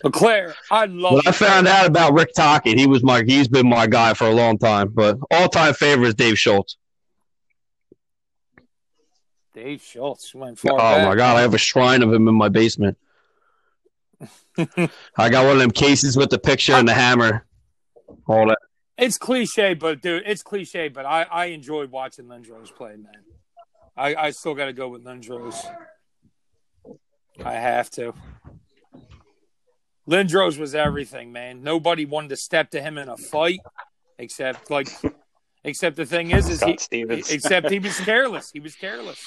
[0.05, 0.55] LeClair.
[0.71, 1.13] I love.
[1.15, 4.27] When I found out about Rick Tocchet, he was my he's been my guy for
[4.27, 4.89] a long time.
[4.89, 6.77] But all time favorite is Dave Schultz.
[9.55, 11.05] Dave Schultz went Oh far back.
[11.05, 12.97] my god, I have a shrine of him in my basement.
[15.17, 17.45] I got one of them cases with the picture and the hammer.
[18.27, 18.58] All that.
[18.99, 20.89] It's cliche, but dude, it's cliche.
[20.89, 23.23] But I I enjoyed watching Lindros play, man.
[23.97, 25.55] I I still got to go with Lindros.
[27.45, 28.13] I have to.
[30.09, 31.63] Lindros was everything, man.
[31.63, 33.61] Nobody wanted to step to him in a fight,
[34.19, 34.89] except like,
[35.65, 37.31] except the thing is, is he, Scott Stevens.
[37.31, 38.51] except he was careless.
[38.51, 39.23] He was careless.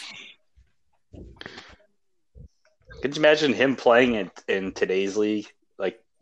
[3.02, 5.48] Could you imagine him playing in, in today's league?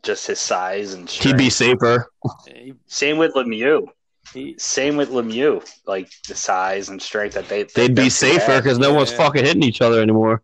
[0.00, 2.10] Like just his size and He'd be safer.
[2.86, 3.86] Same with Lemieux.
[4.32, 5.62] he, Same with Lemieux.
[5.86, 9.18] Like the size and strength that they They'd be safer because no one's Yeah.
[9.18, 10.42] fucking hitting each other anymore.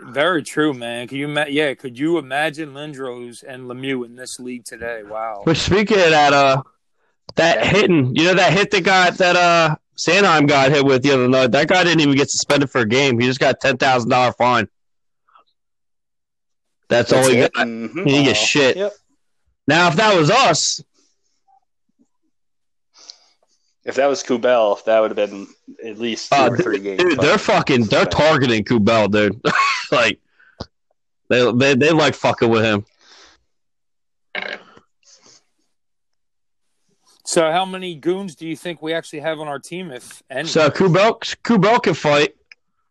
[0.00, 1.08] very true, man.
[1.08, 1.74] Could you ima- yeah?
[1.74, 5.02] Could you imagine Lindros and Lemieux in this league today?
[5.02, 5.42] Wow.
[5.44, 6.62] But speaking of that, uh,
[7.34, 7.64] that Yeah.
[7.66, 11.28] hitting, you know, that hit that got that uh Sanheim got hit with the other
[11.28, 11.50] night.
[11.50, 13.18] That guy didn't even get suspended for a game.
[13.18, 14.68] He just got ten thousand dollar fine.
[16.88, 17.52] That's, all he it.
[17.52, 17.66] got.
[17.66, 18.04] Mhm.
[18.04, 18.76] He didn't get shit.
[18.76, 18.92] Yep.
[19.66, 20.82] Now, if that was us,
[23.84, 25.46] If that was Kubel, that would have been
[25.82, 27.02] at least two uh, or three games.
[27.02, 29.40] dude, they're fucking, they're targeting Kubel, dude.
[29.90, 30.20] like,
[31.30, 32.84] they, they they like fucking with him.
[37.24, 39.90] So, how many goons do you think we actually have on our team?
[39.90, 40.48] If any?
[40.48, 42.34] So Kubel, Kubel can fight.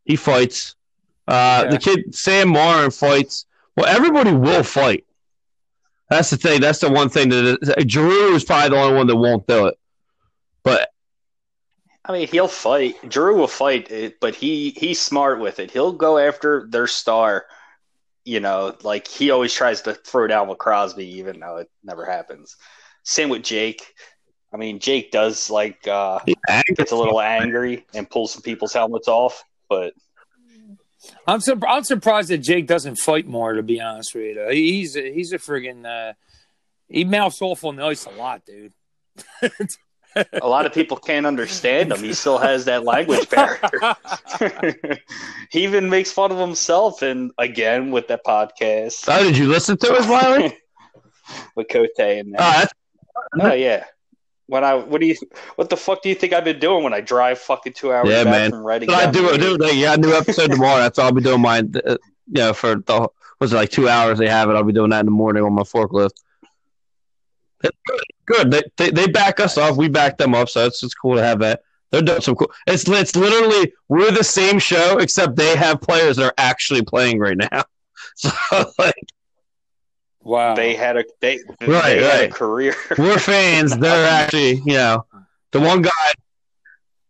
[0.06, 0.76] He fights.
[1.28, 1.70] Uh, Okay.
[1.72, 3.47] The kid Sam Morin fights.
[3.78, 5.05] Well, everybody will fight.
[6.09, 6.61] That's the thing.
[6.61, 9.78] That's the one thing that Drew is probably the only one that won't do it.
[10.63, 10.89] But
[12.03, 12.95] I mean, he'll fight.
[13.07, 15.69] Drew will fight it, but he he's smart with it.
[15.69, 17.45] He'll go after their star.
[18.25, 22.03] You know, like he always tries to throw down with Crosby, even though it never
[22.03, 22.55] happens.
[23.03, 23.93] Same with Jake.
[24.51, 26.19] I mean, Jake does like uh,
[26.75, 29.93] gets a little angry and pulls some people's helmets off, but
[31.26, 33.54] I'm sur- I'm surprised that Jake doesn't fight more.
[33.54, 36.14] To be honest with you, he's a, he's a friggin' uh,
[36.89, 38.74] he mouths off on the ice a lot, dude.
[40.41, 42.00] a lot of people can't understand him.
[42.00, 43.95] He still has that language barrier.
[45.52, 49.78] he even makes fun of himself, and again with that podcast oh, did you listen
[49.78, 50.58] to it, Wiley?
[51.56, 52.74] with Cote and Oh, that's
[53.39, 53.86] oh yeah.
[54.48, 55.16] When I what do you
[55.56, 58.10] what the fuck do you think I've been doing when I drive fucking two hours
[58.10, 58.52] Yeah, back man.
[58.52, 58.64] from?
[58.64, 60.80] But I do to do yeah, new episode tomorrow.
[60.80, 61.41] That's all I'll be doing.
[61.41, 64.54] My uh, you know for the was it like two hours they have it.
[64.54, 66.12] I'll be doing that in the morning on my forklift.
[67.62, 67.72] Good.
[68.26, 68.52] Good.
[68.52, 69.78] They, they they back us off.
[69.78, 70.50] We back them up.
[70.50, 71.62] So it's it's cool to have that.
[71.91, 72.52] They're doing some cool.
[72.68, 77.20] It's it's literally we're the same show except they have players that are actually playing
[77.20, 77.64] right now.
[78.16, 78.32] So
[78.80, 78.95] like
[80.28, 80.55] Wow.
[80.55, 82.75] They had a they, Right, they had a career.
[82.97, 83.78] we're fans.
[83.78, 85.05] They're actually you know
[85.53, 86.13] the one guy.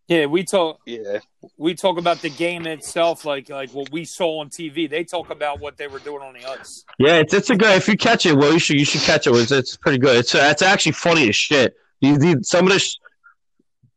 [0.08, 1.18] yeah, we talk yeah.
[1.58, 4.88] we talk about the game itself, like like what we saw on TV.
[4.88, 6.84] They talk about what they were doing on the ice.
[7.00, 7.76] Yeah, it's it's a good.
[7.76, 9.32] If you catch it, well, you should you should catch it.
[9.32, 10.18] It's, it's pretty good.
[10.18, 11.76] It's it's actually funny as shit.
[12.02, 13.00] You, you, some of this.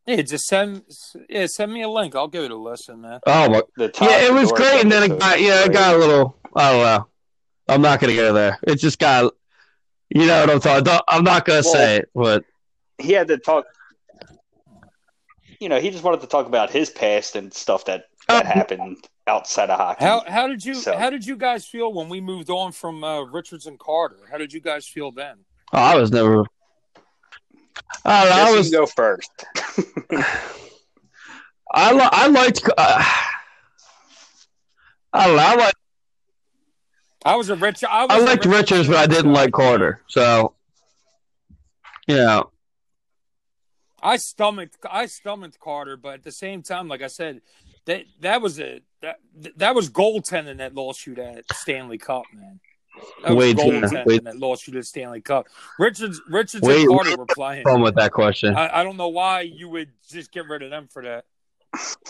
[0.07, 0.81] Yeah, just send
[1.29, 2.15] yeah send me a link.
[2.15, 3.19] I'll give it a listen, man.
[3.27, 3.61] Oh my.
[3.77, 6.37] The Yeah, it was door great, and then it got yeah, it got a little.
[6.55, 7.07] Oh, I don't know.
[7.71, 8.59] I'm not gonna go there.
[8.63, 9.33] It just got.
[10.09, 10.83] You know what I'm talking.
[10.83, 12.43] don't- I'm not gonna Well, say it, but
[12.97, 13.65] he had to talk.
[15.59, 18.49] You know, he just wanted to talk about his past and stuff that that Oh.
[18.49, 18.97] happened
[19.27, 20.03] outside of hockey.
[20.03, 23.03] How how did you So- how did you guys feel when we moved on from
[23.03, 24.17] uh, Richards and Carter?
[24.29, 25.37] How did you guys feel then?
[25.73, 26.43] oh, I was never.
[28.03, 28.35] I don't know.
[28.35, 28.71] I Jesse, was.
[28.71, 29.31] you go first.
[31.73, 32.69] I li- I liked.
[32.77, 33.03] Uh,
[35.13, 35.43] I don't know.
[35.43, 35.73] I like.
[37.23, 37.83] I was a Rich.
[37.83, 40.01] I, was I liked Richards, but I didn't like Carter.
[40.07, 40.53] So.
[42.07, 42.51] You know.
[44.01, 47.41] I stomached I stomached Carter, but at the same time, like I said,
[47.85, 49.19] that that was a that
[49.57, 52.59] that was goaltending that lost you that Stanley Cup, man.
[53.23, 54.23] That was Wait, yeah, goaltending wait.
[54.23, 55.47] that lost you the Stanley Cup.
[55.79, 57.63] Richards Richards Wait, and Carter were playing.
[57.63, 58.55] Problem with that question.
[58.55, 61.25] I, I don't know why you would just get rid of them for that.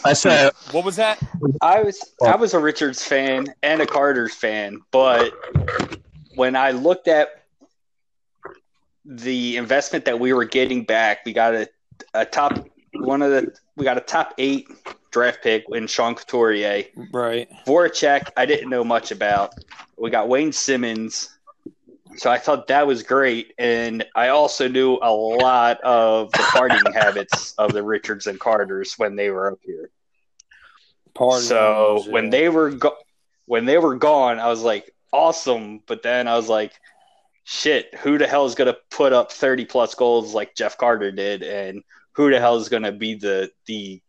[0.03, 1.20] I said What was that?
[1.62, 5.32] I was I was a Richards fan and a Carter's fan, but
[6.36, 7.45] when I looked at
[9.05, 11.70] the investment that we were getting back, we got a,
[12.14, 14.68] a top one of the we got a top eight
[15.12, 16.86] draft pick in Sean Couturier.
[17.12, 17.49] Right.
[17.68, 19.53] Voracek, I didn't know much about.
[19.97, 21.38] We got Wayne Simmonds.
[22.18, 23.53] So I thought that was great.
[23.57, 28.93] And I also knew a lot of the partying habits of the Richards and Carters
[28.97, 29.89] when they were up here.
[31.14, 32.97] Party so animals, when they were go-
[33.45, 35.82] when they were gone, I was like, awesome.
[35.86, 36.74] But then I was like,
[37.43, 41.43] shit, who the hell is gonna put up thirty plus goals like Jeff Carter did,
[41.43, 41.84] and
[42.14, 44.01] who the hell is gonna be the the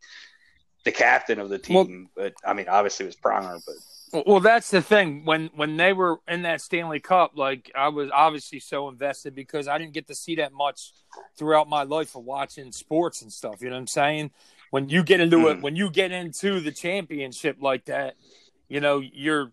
[0.85, 2.09] the captain of the team?
[2.15, 3.75] but I mean, obviously it was Pronger, but
[4.13, 5.25] Well, that's the thing.
[5.25, 9.67] When when they were in that Stanley Cup, like I was obviously so invested because
[9.67, 10.91] I didn't get to see that much
[11.35, 13.61] throughout my life of watching sports and stuff.
[13.61, 14.31] You know what I'm saying?
[14.69, 15.61] When you get into it, Mm.
[15.61, 18.15] when you get into the championship like that,
[18.67, 19.51] you know you're.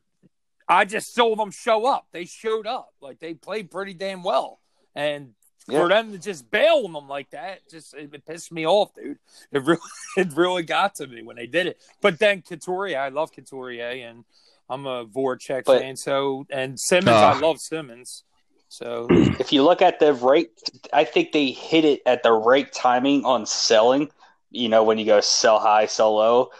[0.68, 2.06] I just saw them show up.
[2.12, 2.92] They showed up.
[3.00, 4.60] Like they played pretty damn well,
[4.94, 5.34] and
[5.68, 5.80] Yeah.
[5.80, 8.94] for them to just bail on them like that, just it, it pissed me off,
[8.94, 9.18] dude.
[9.52, 9.80] It really,
[10.18, 11.80] it really got to me when they did it.
[12.02, 14.24] But then Couturier, I love Couturier, and
[14.70, 15.96] I'm a Voracek But- fan.
[15.96, 17.36] So and Simmonds, Ah.
[17.36, 18.24] I love Simmonds.
[18.68, 20.48] So if you look at the right,
[20.92, 24.10] I think they hit it at the right timing on selling.
[24.52, 26.50] You know, when you go sell high, sell low.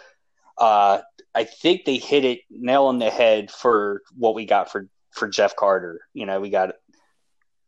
[0.57, 0.99] Uh,
[1.33, 5.29] I think they hit it nail on the head for what we got for for
[5.29, 6.01] Jeff Carter.
[6.13, 6.75] You know, we got,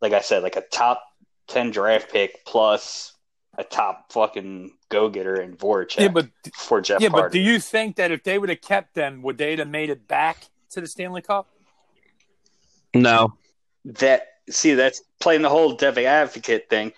[0.02, 1.02] like I said, like a top
[1.48, 3.14] ten draft pick plus
[3.58, 7.26] a top fucking go getter in Voracek yeah, but for Jeff yeah, Carter.
[7.28, 9.90] but do you think that if they would have kept them, would they have made
[9.90, 11.48] it back to the Stanley Cup?
[12.94, 13.34] no.
[13.86, 16.92] that see that's playing the whole devil advocate thing.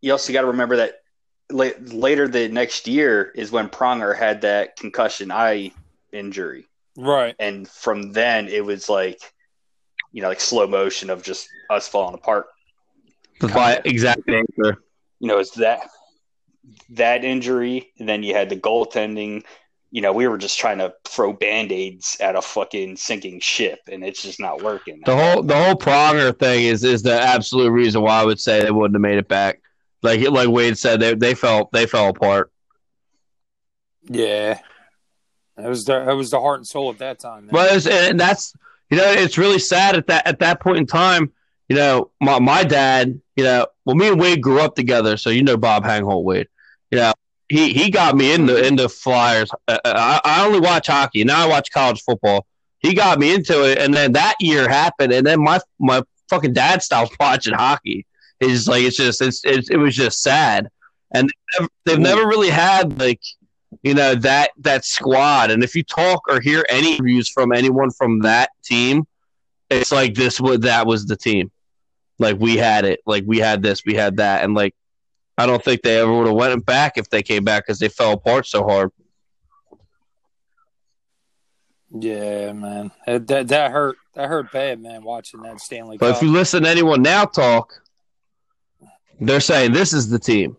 [0.00, 1.02] You also got to remember that
[1.50, 5.72] la- later the next year is when Pronger had that concussion eye
[6.12, 6.66] injury,
[6.96, 7.34] Right.
[7.38, 9.20] and from then it was like,
[10.12, 12.46] you know, like slow motion of just us falling apart.
[13.40, 14.78] That's my exact answer.
[15.22, 15.88] You know, it's that
[16.90, 19.44] that injury, and then you had the goaltending
[19.92, 23.78] you know, we were just trying to throw band aids at a fucking sinking ship,
[23.92, 25.02] and it's just not working.
[25.04, 28.62] The whole the whole Pronger thing is is the absolute reason why I would say
[28.62, 29.60] they wouldn't have made it back.
[30.00, 32.50] Like like Wade said, they they fell they fell apart.
[34.04, 34.58] Yeah,
[35.58, 37.44] that was the that was the heart and soul at that time.
[37.44, 37.52] Man.
[37.52, 38.54] But it's, and that's
[38.90, 41.32] you know it's really sad at that at that point in time.
[41.72, 43.18] You know, my my dad.
[43.34, 46.48] You know, well, me and Wade grew up together, so you know Bob Hangholt Wade.
[46.90, 47.14] You know,
[47.48, 49.50] he he got me into into Flyers.
[49.66, 51.46] Uh, I, I only watch hockey now.
[51.46, 52.44] I watch college football.
[52.80, 56.52] He got me into it, and then that year happened, and then my my fucking
[56.52, 58.04] dad stopped watching hockey.
[58.38, 60.68] It's like it's just it's, it's it was just sad,
[61.14, 63.22] and they've never, they've never really had like
[63.82, 65.50] you know that that squad.
[65.50, 69.06] And if you talk or hear any reviews from anyone from that team,
[69.70, 71.50] it's like this was that was the team.
[72.22, 74.74] Like we had it, like we had this, we had that, and like
[75.36, 77.88] I don't think they ever would have went back if they came back because they
[77.88, 78.90] fell apart so hard.
[81.98, 83.96] yeah, man, that, that that hurt.
[84.14, 85.02] That hurt bad, man.
[85.02, 86.00] Watching that Stanley Cup.
[86.00, 86.16] But Cup.
[86.16, 87.72] if you listen to anyone now talk,
[89.20, 90.56] they're saying this is the team.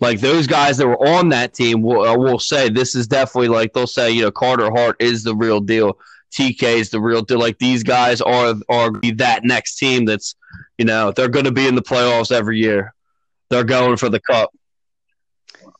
[0.00, 3.48] Like those guys that were on that team will, uh, will say this is definitely
[3.48, 5.98] like they'll say you know Carter Hart is the real deal.
[6.36, 7.38] TK is the real deal.
[7.38, 10.34] Like these guys are are be that next team that's
[10.78, 12.94] you know they're going to be in the playoffs every year.
[13.48, 14.50] They're going for the cup.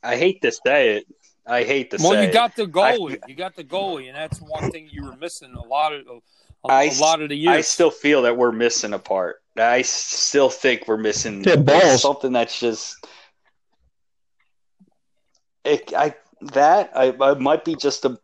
[0.03, 1.05] I hate to say it.
[1.45, 3.19] I hate to well, say you got the goalie.
[3.27, 6.01] you got the goalie, and that's one thing you were missing a lot of
[6.65, 7.55] a, I a lot of the years.
[7.55, 9.37] I still feel that we're missing a part.
[9.55, 12.01] I still think we're missing Yeah, balls.
[12.01, 13.05] something that's just.
[15.63, 18.17] It, I that I, I might be just a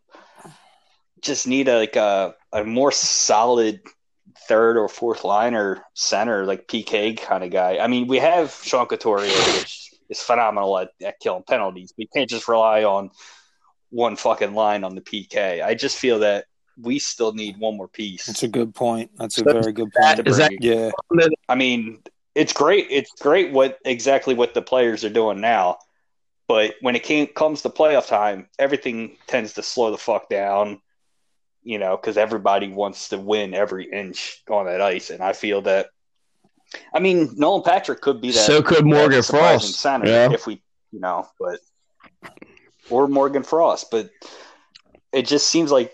[1.23, 3.81] just need a, like a a more solid
[4.47, 7.77] third or fourth liner center like PK kind of guy.
[7.79, 11.93] I mean, we have Sean Couturier, which is phenomenal at, at killing penalties.
[11.97, 13.09] We can't just rely on
[13.89, 15.63] one fucking line on the PK.
[15.63, 16.45] I just feel that
[16.81, 18.25] we still need one more piece.
[18.25, 19.11] That's a good point.
[19.17, 20.27] That's a So very good point.
[20.27, 22.01] Is that- bring- Yeah, I mean,
[22.35, 22.87] it's great.
[22.89, 25.77] It's great what exactly what the players are doing now,
[26.47, 30.81] but when it came, comes to playoff time, everything tends to slow the fuck down.
[31.63, 35.61] You know, because everybody wants to win every inch on that ice, and I feel
[35.63, 35.87] that.
[36.93, 38.45] I mean, Nolan Patrick could be that.
[38.45, 39.75] So could Morgan Frost.
[39.75, 40.31] center Yeah.
[40.31, 40.61] if we,
[40.91, 41.59] you know, but
[42.89, 44.09] or Morgan Frost, but
[45.11, 45.93] it just seems like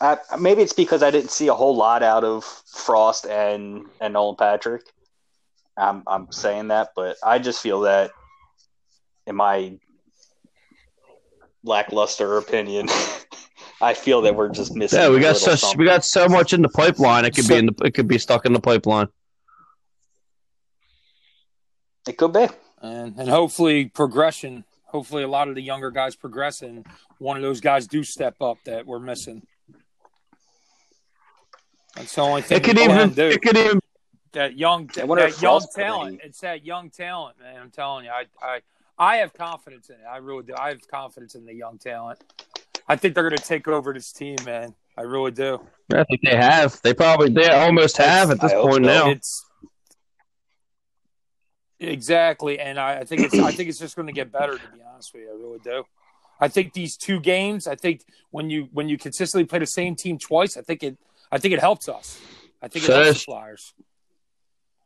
[0.00, 4.14] I, maybe it's because I didn't see a whole lot out of Frost and and
[4.14, 4.82] Nolan Patrick.
[5.76, 8.10] I'm I'm saying that, but I just feel that
[9.26, 9.78] in my
[11.62, 12.88] lackluster opinion,
[13.82, 15.00] I feel that we're just missing.
[15.00, 17.24] Yeah, we got little such we got so much in the pipeline.
[17.24, 19.08] It could be in the it could be stuck in the pipeline.
[22.08, 22.46] It could be.
[22.80, 24.64] and and hopefully progression.
[24.86, 26.86] Hopefully, a lot of the younger guys progress, and
[27.18, 29.46] one of those guys do step up that we're missing.
[31.96, 33.28] That's the only thing It could even do.
[33.28, 33.80] it could even
[34.32, 35.08] that young that
[35.42, 36.14] young talent.
[36.20, 37.60] any- It's that young talent, man.
[37.60, 38.60] I'm telling you, I I
[38.98, 40.02] I have confidence in it.
[40.10, 40.54] I really do.
[40.58, 42.22] I have confidence in the young talent.
[42.88, 44.74] I think they're going to take over this team, man.
[44.96, 45.60] I really do.
[45.92, 46.80] I think they have.
[46.82, 49.10] They probably they almost have at this I point now.
[49.10, 49.44] It's
[51.80, 54.58] exactly, and I, I think it's I think it's just going to get better.
[54.58, 55.84] To be honest with you, I really do.
[56.40, 57.66] I think these two games.
[57.66, 60.98] I think when you when you consistently play the same team twice, I think it
[61.30, 62.20] I think it helps us.
[62.60, 63.74] I think it So helps the Flyers.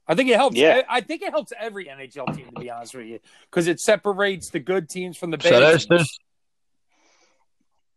[0.09, 0.57] I think it helps.
[0.57, 0.83] Yeah.
[0.89, 3.19] I, I think it helps every NHL team to be honest with you,
[3.51, 5.89] because it separates the good teams from the bad So there's teams.
[5.89, 6.19] there's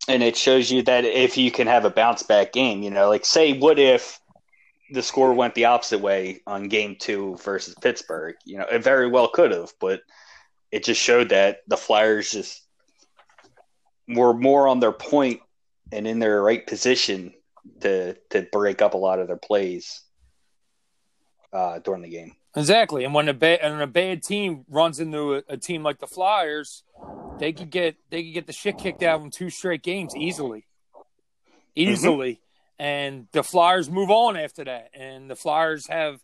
[0.09, 3.07] and it shows you that if you can have a bounce back game, you know,
[3.07, 4.19] like say, what if
[4.91, 8.35] the score went the opposite way on game two versus Pittsburgh?
[8.43, 10.01] You know, it very well could have, but
[10.71, 12.63] it just showed that the Flyers just
[14.07, 15.41] were more on their point
[15.91, 17.33] and in their right position
[17.81, 20.01] to to break up a lot of their plays
[21.53, 22.35] uh, during the game.
[22.55, 25.99] Exactly, and when a bad and a bad team runs into a, a team like
[25.99, 26.83] the Flyers,
[27.39, 30.15] they could get they could get the shit kicked out of them two straight games
[30.15, 30.65] easily,
[31.75, 32.39] easily,
[32.77, 36.19] and the Flyers move on after that, and the Flyers have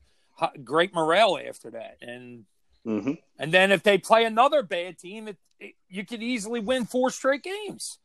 [0.63, 2.45] great morale after that, and
[2.84, 6.86] hmm and then if they play another bad team, it, it, you could easily win
[6.86, 7.99] four straight games.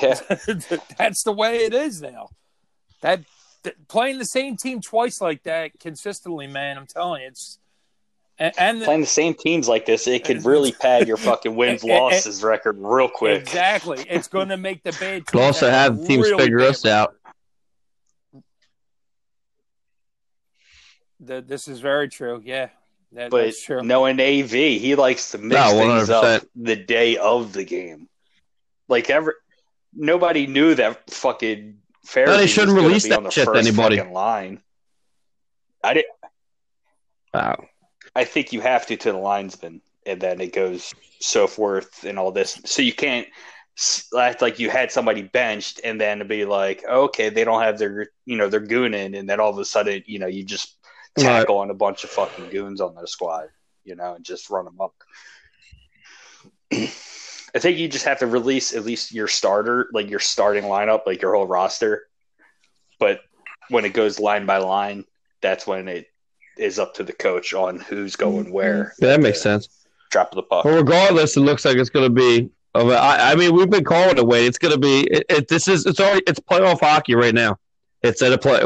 [0.00, 0.20] Yeah,
[0.98, 2.28] That's the way it is now.
[3.00, 3.20] That,
[3.64, 7.58] that playing the same team twice like that consistently, man, I'm telling you, it's
[8.42, 11.84] and, and playing the same teams like this, it could really pad your fucking wins
[11.84, 13.42] losses record real quick.
[13.42, 14.04] Exactly.
[14.08, 16.86] It's going to make the bad could also have the teams really figure bad us
[16.86, 17.14] out.
[21.20, 22.42] That this is very true.
[22.44, 22.70] Yeah,
[23.12, 23.82] that, But that's true.
[23.82, 28.08] knowing AV, he likes to mix No, things up the day of the game.
[28.88, 29.36] Like ever,
[29.94, 32.26] nobody knew that fucking Fair.
[32.26, 33.98] No, they shouldn't release that shit to anybody.
[33.98, 34.60] fucking Line.
[35.84, 36.06] I didn't.
[37.32, 37.64] Wow.
[38.14, 42.18] I think you have to to the linesman, and then it goes so forth and
[42.18, 42.60] all this.
[42.64, 43.26] So you can't
[44.18, 48.08] act like you had somebody benched and then be like, okay, they don't have their,
[48.26, 50.76] you know, their goon in, and then all of a sudden, you know, you just
[51.16, 53.48] tackle on a bunch of fucking goons on their squad,
[53.84, 54.94] you know, and just run them up.
[57.54, 61.06] I think you just have to release at least your starter, like your starting lineup,
[61.06, 62.06] like your whole roster.
[62.98, 63.20] But
[63.68, 65.04] when it goes line by line,
[65.42, 66.06] that's when it
[66.58, 68.52] is up to the coach on who's going mm-hmm.
[68.52, 68.94] where.
[68.98, 69.68] Yeah, that makes sense.
[70.10, 70.64] Drop of the puck.
[70.64, 72.50] Well, regardless, it looks like it's going to be.
[72.74, 74.26] Of a, I, I mean, we've been calling it.
[74.26, 75.02] Wait, it's going to be.
[75.10, 75.86] It, it, this is.
[75.86, 76.22] It's already.
[76.26, 77.56] It's playoff hockey right now.
[78.02, 78.60] It's at a play.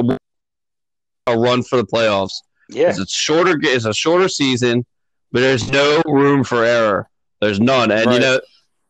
[1.28, 2.34] A run for the playoffs.
[2.68, 3.58] Yeah, It's shorter.
[3.60, 4.84] It's a shorter season,
[5.32, 7.08] but there's no room for error.
[7.40, 8.40] There's none, and you know,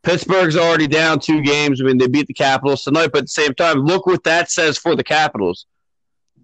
[0.03, 1.80] Pittsburgh's already down two games.
[1.80, 4.51] I mean, they beat the Capitals tonight, but at the same time, look what that
[4.51, 5.66] says for the Capitals.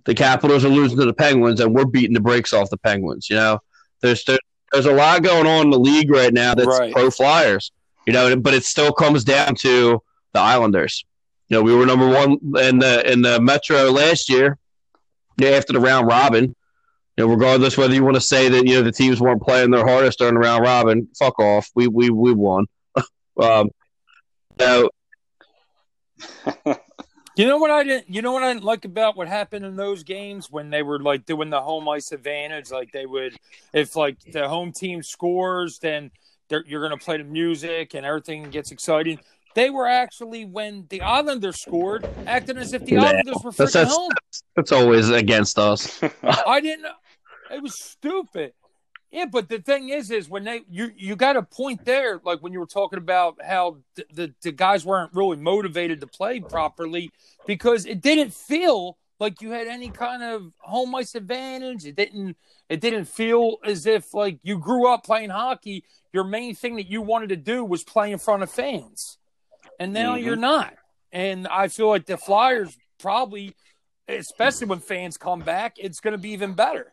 [0.04, 3.30] The Capitals are losing to the Penguins, and we're beating the brakes off the Penguins.
[3.30, 3.58] You know,
[4.00, 4.38] there's there,
[4.72, 6.92] there's a lot going on in the league right now that's Right.
[6.92, 7.70] pro Flyers.
[8.06, 11.04] You know, but it still comes down to the Islanders.
[11.48, 14.58] You know, we were number one in the in the Metro last year.
[15.42, 16.54] After the round robin.
[17.16, 19.70] You know, regardless whether you want to say that you know the teams weren't playing
[19.70, 21.68] their hardest during the round robin, fuck off.
[21.74, 22.66] We we we won.
[23.40, 23.70] um,
[24.58, 24.88] so
[27.36, 28.10] You know what I didn't.
[28.10, 30.98] You know what I didn't like about what happened in those games when they were
[31.00, 32.70] like doing the home ice advantage.
[32.70, 33.36] Like they would,
[33.72, 36.10] if like the home team scores, then
[36.48, 39.18] they're, you're going to play the music and everything gets exciting.
[39.54, 43.70] They were actually when the Islanders scored, acting as if the Nah, Islanders were that's-
[43.70, 44.10] freaking that's- home.
[44.56, 46.02] it's always against us.
[46.46, 46.86] I didn't.
[47.50, 48.52] It was stupid.
[49.12, 52.40] Yeah, but the thing is, is when they you you got a point there, like
[52.40, 56.40] when you were talking about how the, the the guys weren't really motivated to play
[56.40, 57.12] properly
[57.46, 61.84] because it didn't feel like you had any kind of home ice advantage.
[61.84, 62.38] It didn't.
[62.70, 65.84] It didn't feel as if like you grew up playing hockey.
[66.14, 69.18] Your main thing that you wanted to do was play in front of fans,
[69.78, 70.24] and now Mhm.
[70.24, 70.74] you're not.
[71.12, 73.54] And I feel like the Flyers probably,
[74.08, 76.91] especially when fans come back, it's going to be even better.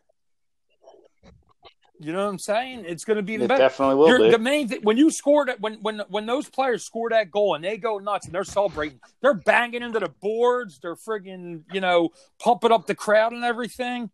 [2.02, 2.84] You know what I'm saying?
[2.86, 3.62] It's going to be even it better.
[3.64, 4.30] definitely will You're- be.
[4.30, 7.54] the main thing when you scored it when when when those players score that goal
[7.54, 11.82] and they go nuts and they're celebrating, they're banging into the boards, they're friggin' you
[11.82, 14.08] know pumping up the crowd and everything,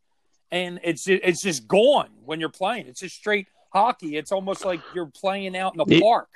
[0.50, 2.88] and it's it's just gone when you're playing.
[2.88, 4.16] It's just straight hockey.
[4.16, 6.28] It's almost like you're playing out in the park.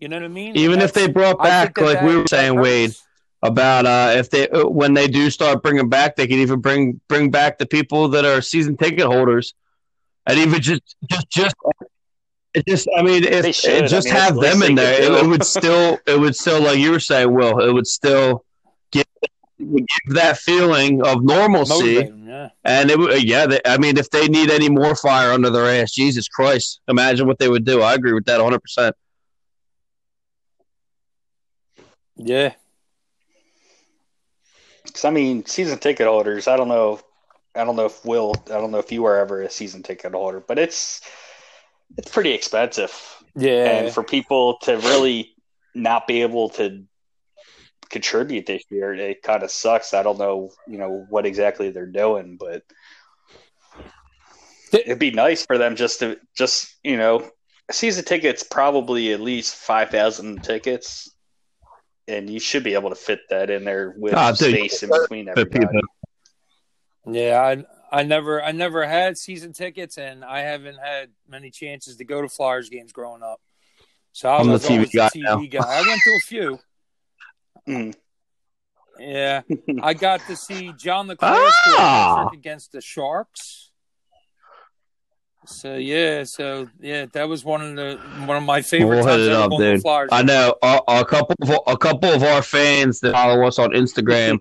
[0.00, 0.56] You know what I mean?
[0.56, 2.64] Even if they brought back, that like we were saying, hurts.
[2.64, 2.94] Wade,
[3.42, 6.98] about uh, if they uh, when they do start bringing back, they can even bring
[7.08, 9.54] bring back the people that are season ticket holders,
[10.28, 11.56] and even just just just
[12.54, 15.26] it just I mean if it just I mean, have them in there, it, it
[15.26, 18.44] would still it would still like you were saying, Will, it would still
[18.92, 19.06] give,
[19.58, 21.94] give that feeling of normalcy.
[21.94, 22.48] Motivate 'em, yeah.
[22.64, 25.50] And it would, uh, yeah, they, I mean, if they need any more fire under
[25.50, 27.82] their ass, Jesus Christ, imagine what they would do.
[27.82, 28.60] I agree with that 100.
[28.60, 28.96] percent
[32.16, 32.52] Yeah.
[34.84, 36.48] Because I mean, season ticket holders.
[36.48, 37.00] I don't know.
[37.54, 38.34] I don't know if Will.
[38.46, 41.00] I don't know if you were ever a season ticket holder, but it's
[41.96, 42.92] it's pretty expensive.
[43.34, 43.64] Yeah.
[43.70, 45.34] And for people to really
[45.74, 46.84] not be able to
[47.88, 49.94] contribute this year, it kind of sucks.
[49.94, 52.62] I don't know, you know, what exactly they're doing, but
[54.72, 57.28] it'd be nice for them just to just you know,
[57.70, 61.10] season tickets probably at least five thousand tickets.
[62.06, 65.26] And you should be able to fit that in there with dude, space in between
[65.26, 65.66] But everybody.
[65.66, 65.80] people,
[67.06, 71.96] Yeah, I I never I never had season tickets, and I haven't had many chances
[71.96, 73.40] to go to Flyers games growing up.
[74.12, 75.20] So I I'm the TV guy the.
[75.20, 75.60] TV guy.
[75.64, 76.58] I went to a few.
[77.68, 77.94] Mm.
[78.98, 79.42] Yeah,
[79.82, 82.28] I got to see John the Ah!
[82.32, 83.70] against the Sharks.
[85.46, 89.28] So yeah, so yeah, that was one of the one of my favorite We'll times
[89.28, 89.80] up, dude.
[89.80, 90.10] Flyers.
[90.12, 93.70] I know a, a couple of a couple of our fans that follow us on
[93.70, 94.40] Instagram.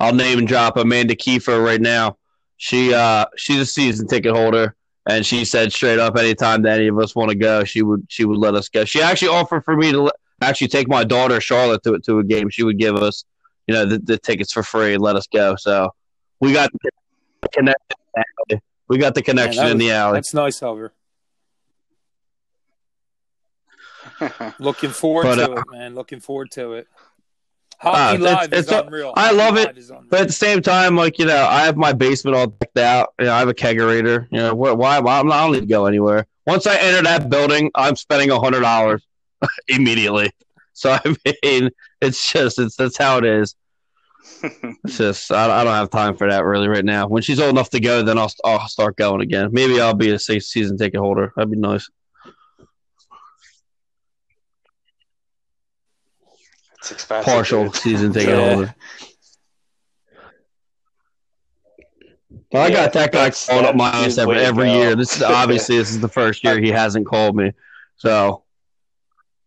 [0.00, 2.16] I'll name and drop Amanda Kiefer right now.
[2.56, 4.74] She uh she's a season ticket holder,
[5.08, 8.06] and she said straight up, anytime that any of us want to go, she would
[8.08, 8.84] she would let us go.
[8.84, 12.24] She actually offered for me to let, actually take my daughter Charlotte to to a
[12.24, 12.48] game.
[12.50, 13.24] She would give us
[13.66, 15.56] you know the, the tickets for free and let us go.
[15.56, 15.90] So
[16.40, 18.60] we got the connection.
[18.88, 20.14] We got the connection that in was- the alley.
[20.14, 20.92] That's nice of her.
[24.58, 25.94] Looking forward But, to uh, it, man.
[25.94, 26.88] Looking forward to it.
[27.80, 29.12] Uh, Hockey it's- live it's is a- unreal.
[29.16, 30.06] I Hockey love it, Live is unreal.
[30.10, 33.14] But at the same time, like you know, I have my basement all decked out.
[33.20, 34.26] You know, I have a kegerator.
[34.30, 34.72] You know, why?
[34.72, 34.98] Why?
[35.00, 36.26] why I'm not, I don't need to go anywhere.
[36.46, 39.06] Once I enter that building, I'm spending a hundred dollars
[39.68, 40.30] immediately.
[40.72, 41.70] So I mean,
[42.00, 43.54] it's just it's that's how it is.
[44.84, 47.06] It's just I, I don't have time for that really right now.
[47.08, 49.48] When she's old enough to go, then I'll I'll start going again.
[49.52, 51.32] Maybe I'll be a season ticket holder.
[51.36, 51.88] That'd be nice.
[56.78, 57.32] It's expensive.
[57.32, 57.76] Partial dude.
[57.76, 58.48] season ticket Yeah.
[58.50, 58.74] holder.
[62.52, 64.94] Well, I Yeah, got that guy calling up my ass every, every year.
[64.94, 67.52] This is obviously this is the first year he hasn't called me.
[67.96, 68.44] So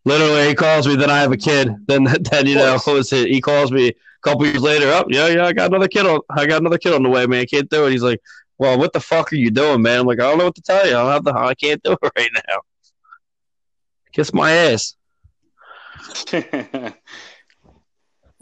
[0.06, 0.96] literally, he calls me.
[0.96, 1.88] Then I have a kid.
[1.88, 3.30] Then then you know what was it?
[3.30, 4.88] He calls me a couple years later.
[4.88, 6.20] Oh yeah, yeah, I got another kid on.
[6.30, 7.42] I got another kid on the way, man.
[7.42, 7.92] I can't do it.
[7.92, 8.20] He's like,
[8.58, 10.02] well, what the fuck are you doing, man?
[10.02, 10.96] I'm like, I don't know what to tell you.
[10.96, 11.34] I don't have the.
[11.36, 12.58] I can't do it right now.
[14.14, 14.96] Kiss my ass.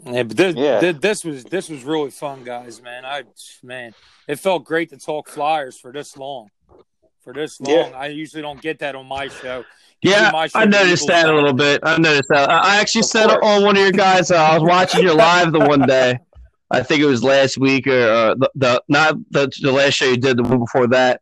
[0.02, 0.80] Yeah, but this, Yeah.
[0.80, 2.80] thi- this was this was really fun, guys.
[2.80, 3.24] Man, I
[3.62, 3.92] man,
[4.26, 6.48] it felt great to talk Flyers for this long.
[7.22, 7.98] For this long, Yeah.
[7.98, 9.62] I usually don't get that on my show.
[10.00, 11.80] Usually Yeah, my show I noticed equals that a little bit.
[11.82, 12.48] I noticed that.
[12.48, 13.40] I I actually Of said course.
[13.42, 14.30] on one of your guys.
[14.30, 16.18] Uh, I was watching your live the one day.
[16.70, 20.06] I think it was last week or uh, the, the not the, the last show
[20.06, 21.20] you did, the one before that.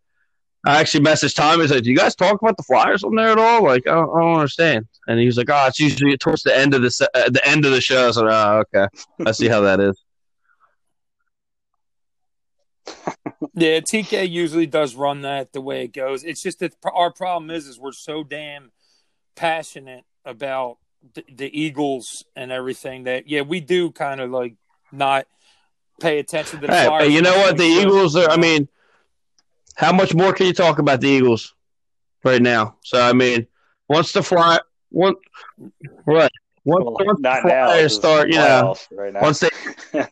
[0.64, 3.30] I actually messaged Tommy and said, "Do you guys talk about the Flyers on there
[3.30, 4.86] at all?" Like, I don't, I don't understand.
[5.08, 7.46] And he was like, "Oh, it's usually towards the end of the se- uh, the
[7.48, 8.86] end of the show." So, oh, okay,
[9.26, 10.00] I see how that is.
[13.54, 16.24] Yeah, TK usually does run that the way it goes.
[16.24, 18.70] It's just that our problem is, is we're so damn
[19.36, 20.78] passionate about
[21.14, 24.54] the, the Eagles and everything that yeah, we do kind of like
[24.92, 25.26] not
[26.00, 27.56] pay attention to the Hey, you know what?
[27.56, 27.64] The.
[27.64, 28.30] Eagles are.
[28.30, 28.68] I mean,
[29.74, 31.54] how much more can you talk about the Eagles
[32.24, 32.76] right now?
[32.84, 33.46] So I mean,
[33.88, 34.60] once the fly,
[34.90, 35.14] one,
[36.06, 36.30] right,
[36.64, 37.66] once, Well, once the not now.
[37.66, 39.20] Flyers start, the you know, right now.
[39.20, 39.48] once they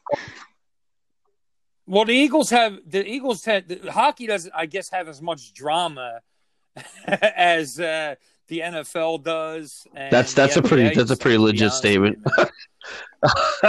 [1.88, 5.52] Well, the Eagles have the Eagles had the, hockey doesn't, I guess, have as much
[5.54, 6.20] drama
[7.06, 8.16] as uh,
[8.48, 9.86] the NFL does.
[9.94, 12.18] And That's that's a pretty that's a pretty legit statement.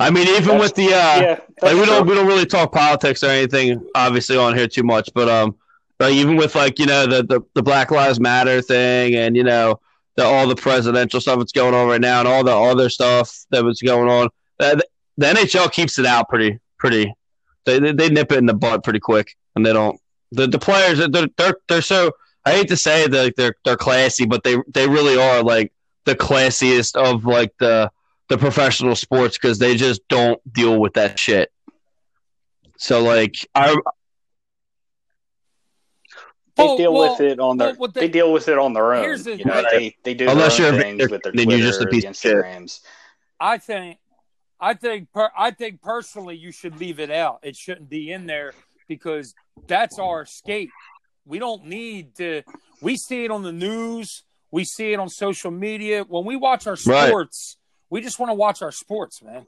[0.00, 2.08] I mean, even That's- with the uh, yeah, like that's we don't true.
[2.10, 5.56] we don't really talk politics or anything obviously on here too much, but um,
[5.98, 9.44] but even with like you know the the, the Black Lives Matter thing and you
[9.44, 9.80] know
[10.16, 13.44] the all the presidential stuff that's going on right now and all the other stuff
[13.50, 14.28] that was going on,
[14.58, 14.82] the,
[15.16, 17.12] the NHL keeps it out pretty pretty.
[17.66, 20.00] They, they they nip it in the bud pretty quick, and they don't.
[20.32, 22.12] The the players they're they're they're so.
[22.44, 25.72] I hate to say it, they're they're they're classy, but they they really are like
[26.04, 27.90] the classiest of like the
[28.28, 31.50] the professional sports because they just don't deal with that shit.
[32.78, 33.76] So like I
[36.58, 37.68] They oh, Well, deal well, with it on their.
[37.68, 39.22] Oh, well, what they, they- deal with it on their own.
[39.22, 41.56] The- you know, they they do Unless their you're own things with their then Twitter,
[41.62, 42.14] you're just a piece the of.
[42.44, 42.80] Instagrams.
[43.40, 43.98] I think,
[44.60, 47.38] I think, per, I think personally, you should leave it out.
[47.44, 48.52] It shouldn't be in there
[48.88, 49.34] because
[49.68, 50.70] that's our escape.
[51.24, 52.42] We don't need to.
[52.82, 54.24] We see it on the news.
[54.50, 56.02] We see it on social media.
[56.08, 57.08] When we watch our Right.
[57.08, 57.56] sports,
[57.90, 59.46] we just want to watch our sports, man.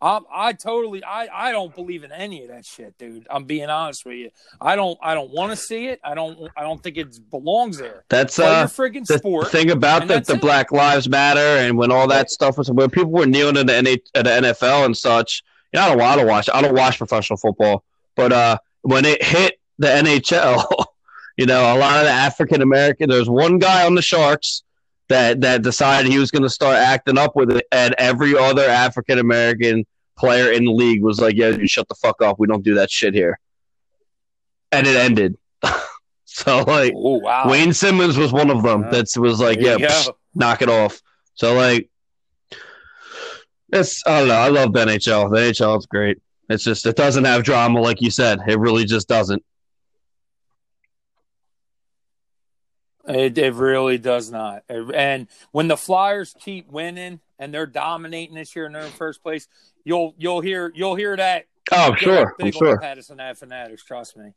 [0.00, 3.26] I, I totally, I, I don't believe in any of that shit, dude.
[3.30, 4.30] I'm being honest with you.
[4.60, 6.00] I don't, I don't want to see it.
[6.04, 8.04] I don't, I don't think it belongs there.
[8.08, 9.48] that's Play uh friggin' the sport.
[9.48, 10.40] thing about and the, it.
[10.40, 13.72] Black Lives Matter and when all that stuff was when people were kneeling in the,
[13.72, 15.42] NH, at the NFL and such.
[15.72, 16.48] You know, I don't want to watch.
[16.52, 17.84] I don't watch professional football,
[18.14, 20.84] but uh, when it hit the NHL,
[21.36, 23.10] you know, a lot of the African American.
[23.10, 24.62] There's one guy on the Sharks
[25.08, 28.64] that that decided he was going to start acting up with it, and every other
[28.64, 29.84] African American
[30.18, 32.38] player in the league was like, "Yeah, you shut the fuck up.
[32.38, 33.38] We don't do that shit here."
[34.72, 35.36] And it ended.
[36.24, 39.76] so like, Oh wow, Wayne Simmons was one of them Uh, that was like, yeah,
[39.76, 39.94] There you go.
[39.94, 41.00] psh, knock it off.
[41.34, 41.88] So like,
[43.72, 44.34] it's I don't know.
[44.34, 45.30] I love the NHL.
[45.32, 46.18] The NHL is great.
[46.48, 48.40] It's just it doesn't have drama like you said.
[48.46, 49.42] It really just doesn't.
[53.08, 54.64] It, it really does not.
[54.68, 59.22] And when the Flyers keep winning and they're dominating this year and they're in first
[59.22, 59.48] place,
[59.84, 61.46] you'll you'll hear you'll hear that.
[61.72, 62.78] Oh, get sure, I'm sure.
[62.78, 63.84] Passyunk Ave fanatics.
[63.84, 64.32] Trust me,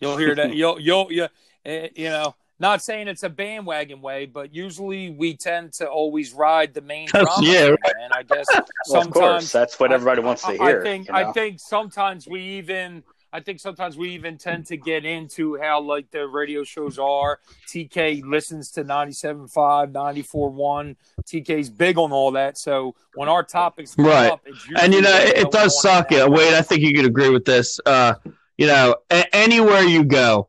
[0.00, 0.54] you'll hear that.
[0.54, 1.28] You'll you'll you
[1.64, 2.34] eh, you know.
[2.58, 7.08] Not saying it's a bandwagon way, but usually we tend to always ride the main
[7.08, 7.32] drama.
[7.40, 8.46] yeah, train, And I guess
[8.88, 10.80] Well, of course, sometimes that's what everybody wants to hear.
[10.80, 11.18] I think you know?
[11.18, 15.80] I think sometimes we even I think sometimes we even tend to get into how
[15.80, 17.38] like the radio shows are.
[17.66, 20.96] TK listens to 97.5, 94.1.
[21.24, 22.58] TK's big on all that.
[22.58, 24.30] So when our topics come Right.
[24.30, 26.10] up, it's And you know, it, it does suck.
[26.10, 26.52] Yeah, Wade.
[26.52, 27.80] I think you could agree with this.
[27.86, 28.14] Uh,
[28.58, 30.48] you know, a- anywhere you go,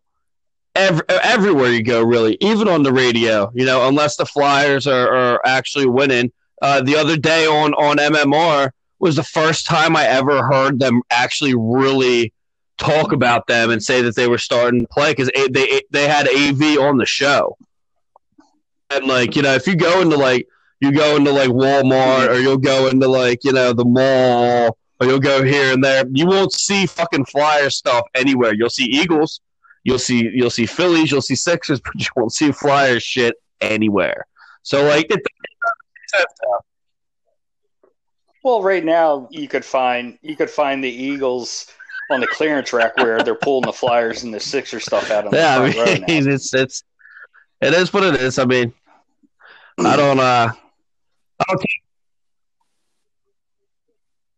[0.76, 5.08] every, everywhere you go, really, even on the radio, you know, unless the Flyers are,
[5.16, 6.34] are actually winning.
[6.62, 11.02] Uh, the other day on on MMR was the first time I ever heard them
[11.10, 12.33] actually really
[12.84, 16.28] talk about them and say that they were starting to play because they they had
[16.28, 17.58] AV on the show.
[18.90, 20.48] And like you know, if you go into like
[20.80, 25.08] you go into like Walmart or you'll go into like you know the mall or
[25.08, 26.06] you'll go here and there.
[26.12, 28.54] You won't see fucking flyer stuff anywhere.
[28.54, 29.42] You'll see Eagles,
[29.84, 34.26] you'll see you'll see Phillies, you'll see Sixers, but you won't see flyer shit anywhere.
[34.62, 35.22] So like it,
[38.44, 41.68] Well, right now you could find you could find the Eagles
[42.12, 45.34] on the clearance rack where they're pulling the Flyers and the Sixer stuff out on
[45.34, 46.84] yeah, I the front mean it's it's
[47.62, 48.40] it is what it is.
[48.40, 48.74] I mean,
[49.80, 50.52] I don't uh,
[51.40, 51.64] I don't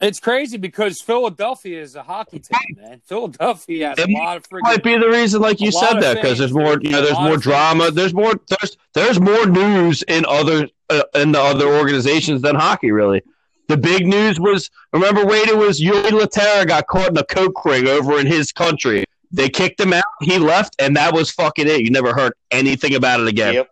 [0.01, 3.01] It's crazy because Philadelphia is a hockey team, man.
[3.05, 4.61] Philadelphia has It a lot of freaking.
[4.61, 7.37] might be the reason, like you said, that because there's more, you know, there's more
[7.37, 7.85] drama.
[7.85, 7.95] things.
[7.95, 12.91] There's more, there's there's more news in other uh, in the other organizations than hockey.
[12.91, 13.23] Really,
[13.67, 15.47] the big news was remember Wade.
[15.49, 19.05] It was Yuri Laterra got caught in a coke ring over in his country.
[19.31, 20.03] They kicked him out.
[20.21, 21.81] He left, and that was fucking it.
[21.81, 23.53] You never heard anything about it again.
[23.55, 23.69] Yep.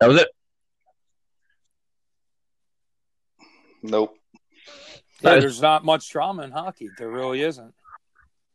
[0.00, 0.28] That was it.
[3.82, 4.16] Nope.
[5.22, 6.90] Yeah, there's not much drama in hockey.
[6.98, 7.74] There really isn't.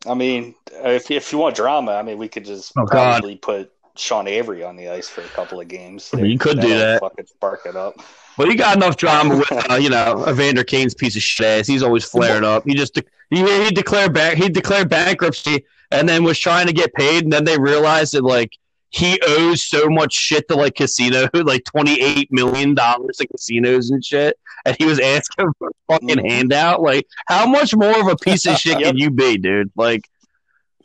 [0.07, 3.23] I mean, if if you want drama, I mean, we could just Oh, God.
[3.41, 6.11] put Sean Avery on the ice for a couple of games.
[6.13, 7.09] Mean, you could do That'll.
[7.09, 7.95] Fucking spark it up.
[8.37, 11.67] But he got enough drama with, uh, you know, Evander Kane's piece of shit ass.
[11.67, 12.63] He's always flaring up.
[12.65, 16.93] He just he, he declared back he declared bankruptcy and then was trying to get
[16.93, 18.51] paid, and then they realized that like
[18.89, 23.89] he owes so much shit to like casino, like twenty eight million dollars to casinos
[23.91, 26.29] and shit, and he was asking for a fucking Mhm.
[26.29, 26.81] handout.
[26.81, 29.71] Like, how much more of a piece of shit can you be, dude?
[29.77, 30.01] Like,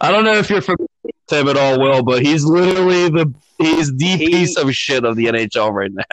[0.00, 0.89] I don't know if you're familiar with
[1.28, 5.16] him at all, Will, but he's literally the he's the He- piece of shit of
[5.16, 6.04] the NHL right now.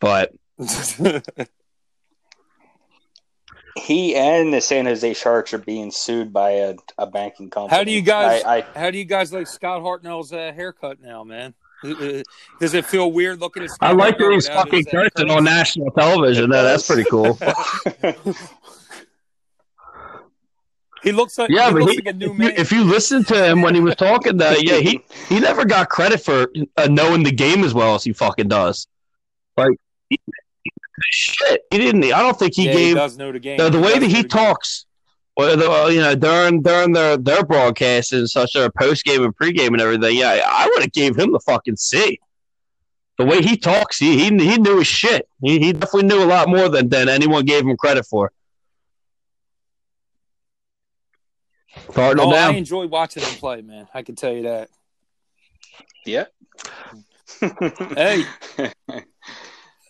[0.00, 0.32] But
[3.76, 7.76] He and the San Jose Sharks are being sued by a, a banking company.
[7.76, 8.44] How do you guys?
[8.44, 11.54] I, I, how do you guys like Scott Hartnell's uh, haircut now, man?
[12.60, 13.70] Does it feel weird looking at?
[13.70, 16.50] Scott I like that Hartnell he's fucking his, cursing on national television.
[16.50, 17.38] No, that's pretty cool.
[21.02, 22.54] He looks like Yeah, he but he, like a new if, you, man.
[22.56, 25.88] if you listen to him when he was talking, that yeah, he he never got
[25.88, 28.86] credit for uh, knowing the game as well as he fucking does.
[29.56, 29.76] Like
[30.08, 30.18] he,
[31.10, 32.04] shit, he didn't.
[32.04, 33.58] I don't think he yeah, he gave does know the game.
[33.58, 34.86] the, the way that he talks.
[35.36, 39.24] Well, the, uh, you know, during during their their broadcasts and such, their post game
[39.24, 40.16] and pre game and everything.
[40.16, 42.20] Yeah, I would have gave him the fucking C.
[43.18, 45.28] The way he talks, he he, he knew his shit.
[45.42, 48.30] He, he definitely knew a lot more than, than anyone gave him credit for.
[51.92, 53.88] Cardinal Oh, I enjoy watching him play, man.
[53.94, 54.68] I can tell you that.
[56.04, 56.24] yeah.
[57.94, 58.24] Hey,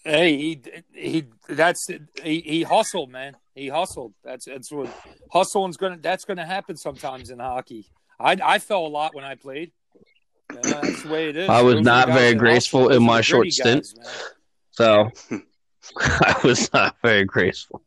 [0.05, 0.61] hey, he
[0.95, 1.87] he that's
[2.23, 3.37] he, he hustled, man.
[3.55, 4.15] He hustled.
[4.25, 4.89] That's that's what
[5.31, 7.87] hustling's gonna that's gonna happen sometimes in hockey.
[8.19, 9.73] I I fell a lot when I played.
[10.53, 11.49] Yeah, that's the way it is.
[11.49, 13.87] I was Those not very graceful in my short gritty stint.
[13.97, 14.35] guys,
[14.71, 15.11] So
[16.01, 17.83] I was not very graceful.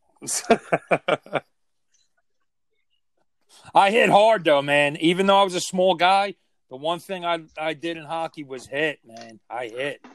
[3.75, 3.83] Man.
[3.83, 4.97] I hit hard though, man.
[4.97, 6.35] Even though I was a small guy,
[6.69, 9.39] the one thing I I did in hockey was hit, man.
[9.49, 10.05] I hit.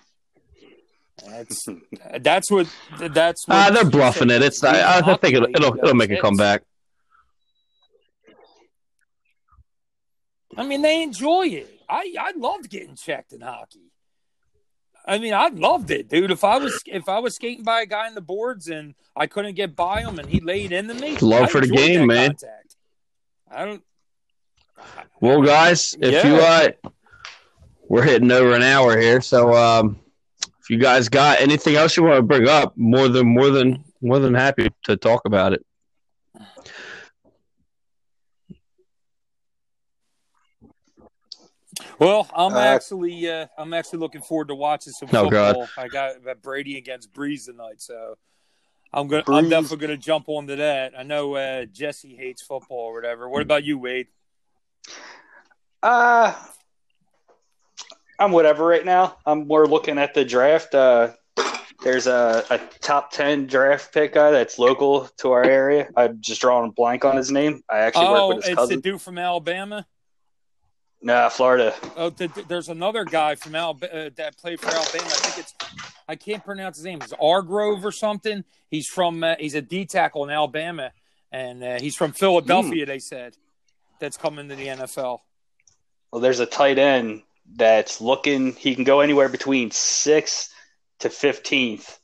[1.27, 1.67] That's
[2.21, 2.67] that's what
[2.99, 4.43] that's what Ah, they're bluffing it.
[4.43, 6.63] It's I, I think it'll it'll, it'll make a comeback.
[10.57, 11.81] I mean, they enjoy it.
[11.89, 13.91] I I loved getting checked in hockey.
[15.07, 16.31] I mean, I loved it, dude.
[16.31, 19.27] If I was if I was skating by a guy in the boards and I
[19.27, 22.31] couldn't get by him and he laid into me, Love I for the game, man.
[22.31, 22.60] Contact.
[23.51, 23.83] I don't.
[25.21, 26.27] Well, guys, if Yeah.
[26.27, 26.69] you uh,
[27.89, 30.01] we're hitting over an hour here, so um,
[30.61, 33.85] if you guys got anything else you want to bring up, more than more than
[34.01, 35.65] more than happy to talk about it.
[41.99, 45.55] Well, I'm Uh, actually uh, I'm actually looking forward to watching some Oh, God.
[45.55, 45.73] football.
[45.77, 48.17] I got got Brady against Brees tonight, so
[48.93, 50.93] I'm gonna I'm definitely gonna jump onto that.
[50.99, 53.29] I know uh, Jesse hates football or whatever.
[53.29, 54.09] What about you, Wade?
[55.83, 56.35] Uh,
[58.19, 59.17] I'm whatever right now.
[59.25, 60.75] I'm more looking at the draft.
[60.75, 61.13] Uh,
[61.83, 65.89] there's a, a top 10 draft pick guy that's local to our area.
[65.97, 67.63] I'm just drawing a blank on his name.
[67.71, 68.81] I actually Oh, work with his it's his the cousin.
[68.81, 69.87] dude from Alabama.
[71.01, 71.75] Nah, Florida.
[71.97, 75.07] Oh, th- th- there's another guy from Alabama uh, that played for Alabama.
[75.07, 75.55] I think it's
[76.11, 76.99] I can't pronounce his name.
[77.03, 78.43] It's Argrove or something.
[78.69, 80.91] He's from uh, he's a D tackle in Alabama,
[81.31, 82.85] and uh, he's from Philadelphia.
[82.85, 83.37] They said
[84.01, 85.21] that's coming to the NFL.
[86.11, 87.23] Well, there's a tight end
[87.55, 88.55] that's looking.
[88.55, 90.53] He can go anywhere between sixth
[90.99, 92.01] to fifteenth.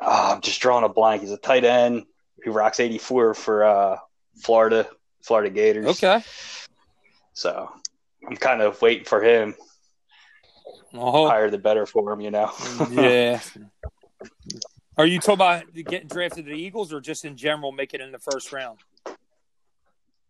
[0.00, 1.20] Oh, I'm just drawing a blank.
[1.20, 2.06] He's a tight end
[2.42, 3.96] who rocks 84 for uh,
[4.38, 4.88] Florida,
[5.20, 5.84] Florida Gators.
[5.84, 6.22] Okay.
[7.34, 7.70] So
[8.26, 9.54] I'm kind of waiting for him.
[10.94, 12.20] Oh, higher the better for him.
[12.20, 12.52] You know.
[12.90, 13.40] yeah.
[14.96, 18.04] Are you talking about getting drafted to the Eagles or just in general making it
[18.04, 18.78] in the first round?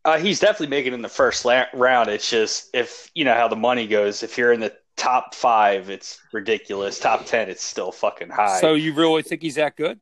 [0.05, 2.09] Uh, he's definitely making it in the first la- round.
[2.09, 4.23] It's just if you know how the money goes.
[4.23, 6.99] If you're in the top five, it's ridiculous.
[6.99, 8.61] Top ten, it's still fucking high.
[8.61, 9.99] So you really think he's that good?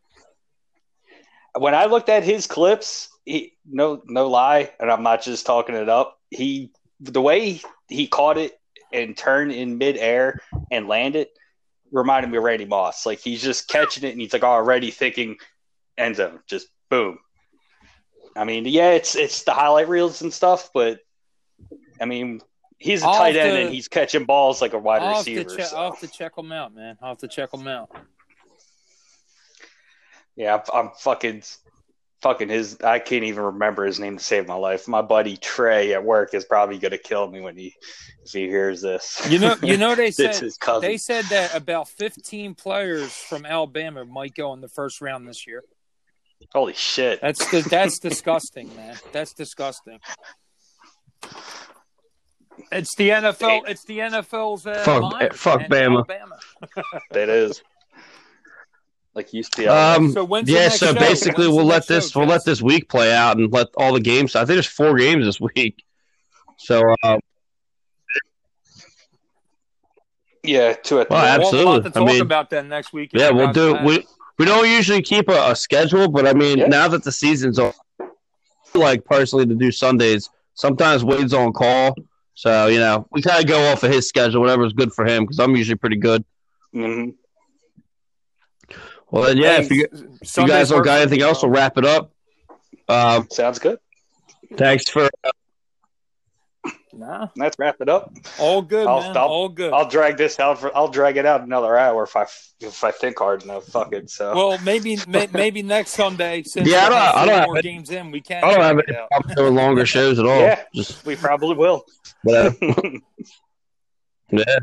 [1.57, 5.75] when I looked at his clips, he no no lie, and I'm not just talking
[5.75, 6.19] it up.
[6.31, 8.61] He the way he caught it
[8.93, 11.31] and turn in midair and land it
[11.91, 13.07] reminded me of Randy Moss.
[13.07, 15.37] Like he's just catching it and he's like already thinking
[15.97, 17.19] end zone, just boom.
[18.37, 21.01] I mean, yeah, it's it's the highlight reels and stuff, but
[22.01, 22.41] I mean,
[22.79, 25.19] he's a I'll tight end to- and he's catching balls like a wide I'll have,
[25.27, 25.57] receiver.
[25.57, 25.77] check, so.
[25.77, 26.97] I'll have to check him out, man.
[27.03, 27.91] I'll have to check him out.
[30.37, 31.43] Yeah, I'm, I'm fucking,
[32.23, 32.79] fucking his.
[32.81, 34.89] I can't even remember his name to save my life.
[34.89, 37.75] My buddy Trey at work is probably gonna kill me when he
[38.25, 39.27] if he hears this.
[39.31, 44.05] You know, you know they said his they said that about 15 players from Alabama
[44.05, 45.63] might go in the first round this year.
[46.53, 47.21] Holy shit!
[47.21, 48.97] That's the, that's disgusting, man.
[49.13, 49.99] That's disgusting.
[52.71, 53.69] It's the NFL.
[53.69, 55.91] It's the NFL's uh, Fuck- virus, fuck man.
[55.91, 55.97] Bama.
[55.97, 56.37] Alabama.
[57.13, 57.63] That is
[59.19, 59.97] like UCLA.
[59.97, 60.95] Um, So when's the yeah, next so show?
[60.95, 62.33] basically When's we'll let this show, we'll Jess?
[62.39, 64.35] let this week play out and let all the games.
[64.37, 65.85] I think there's four games this week.
[66.57, 67.19] So uh,
[70.43, 71.65] yeah, two at the Well, absolutely.
[71.73, 73.11] We'll have to I mean, about that next week.
[73.13, 73.71] yeah, we'll do.
[73.73, 74.07] About We
[74.39, 76.67] we don't usually keep a, a schedule, but I mean, Yeah.
[76.67, 77.73] now that the season's on,
[78.75, 80.31] like personally to do Sundays.
[80.55, 81.95] Sometimes Wade's on call,
[82.35, 85.25] so you know we kind of go off of his schedule, whatever's good for him,
[85.25, 86.25] because I'm usually pretty good.
[86.75, 87.15] Mhm.
[89.11, 89.87] Well, then, yeah, if you,
[90.21, 92.13] if you guys don't work got anything else, we'll wrap it up.
[92.89, 93.79] Um, Sounds good.
[94.57, 95.09] thanks for
[96.93, 98.13] Nah, Let's wrap it up.
[98.41, 99.13] all good, I'll man.
[99.13, 99.31] stop.
[99.31, 99.73] All good.
[99.73, 100.77] I'll drag this out for.
[100.77, 102.23] I'll drag it out another hour if I
[102.61, 103.67] if I think hard enough.
[103.67, 104.11] Fuck it.
[104.11, 106.43] So well, maybe may, maybe next Sunday.
[106.43, 107.63] Since Yeah, I don't- have I don't four have more it.
[107.63, 108.11] games in.
[108.11, 108.45] We can't.
[108.45, 109.09] I don't have any it out.
[109.11, 110.41] problem doing longer shows at all.
[110.41, 110.63] Yeah.
[110.75, 111.85] Just we probably will.
[112.25, 112.57] whatever.
[114.33, 114.59] yeah.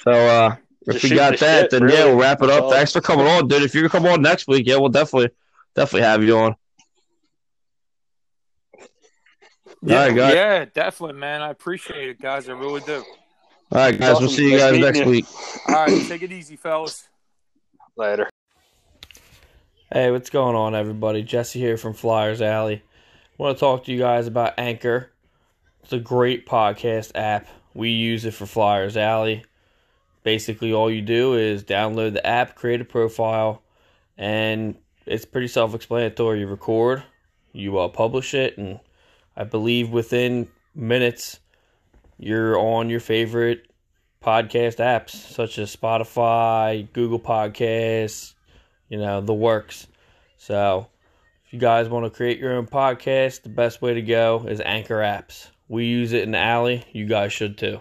[0.00, 0.56] So uh
[0.88, 1.96] if Just we got the that, shit, then really.
[1.98, 2.64] yeah, we'll wrap it up.
[2.64, 2.70] all.
[2.72, 3.62] Thanks for coming on, dude.
[3.62, 5.30] If you can come on next week, yeah, we'll definitely
[5.74, 6.56] definitely have you on.
[9.82, 10.34] Yeah, All right, guys.
[10.34, 11.40] yeah, definitely, man.
[11.40, 12.48] I appreciate it, guys.
[12.48, 12.96] I really do.
[12.96, 14.18] All right, guys.
[14.18, 15.04] We'll see you guys meeting next you.
[15.06, 15.26] week.
[15.68, 17.08] All right, take it easy, fellas.
[17.96, 18.28] Later.
[19.92, 21.22] Hey, what's going on, everybody?
[21.22, 22.76] Jesse here from Flyers Alley.
[23.38, 25.12] I want to talk to you guys about Anchor.
[25.82, 27.46] It's a great podcast app.
[27.72, 29.44] We use it for Flyers Alley.
[30.28, 33.62] Basically, all you do is download the app, create a profile,
[34.18, 34.76] and
[35.06, 36.40] it's pretty self explanatory.
[36.40, 37.02] You record,
[37.54, 38.78] you uh, publish it, and
[39.34, 41.40] I believe within minutes,
[42.18, 43.72] you're on your favorite
[44.22, 48.34] podcast apps such as Spotify, Google Podcasts,
[48.90, 49.86] you know, the works.
[50.36, 50.88] So,
[51.46, 54.60] if you guys want to create your own podcast, the best way to go is
[54.60, 55.48] Anchor Apps.
[55.68, 56.84] We use it in the alley.
[56.92, 57.80] You guys should too.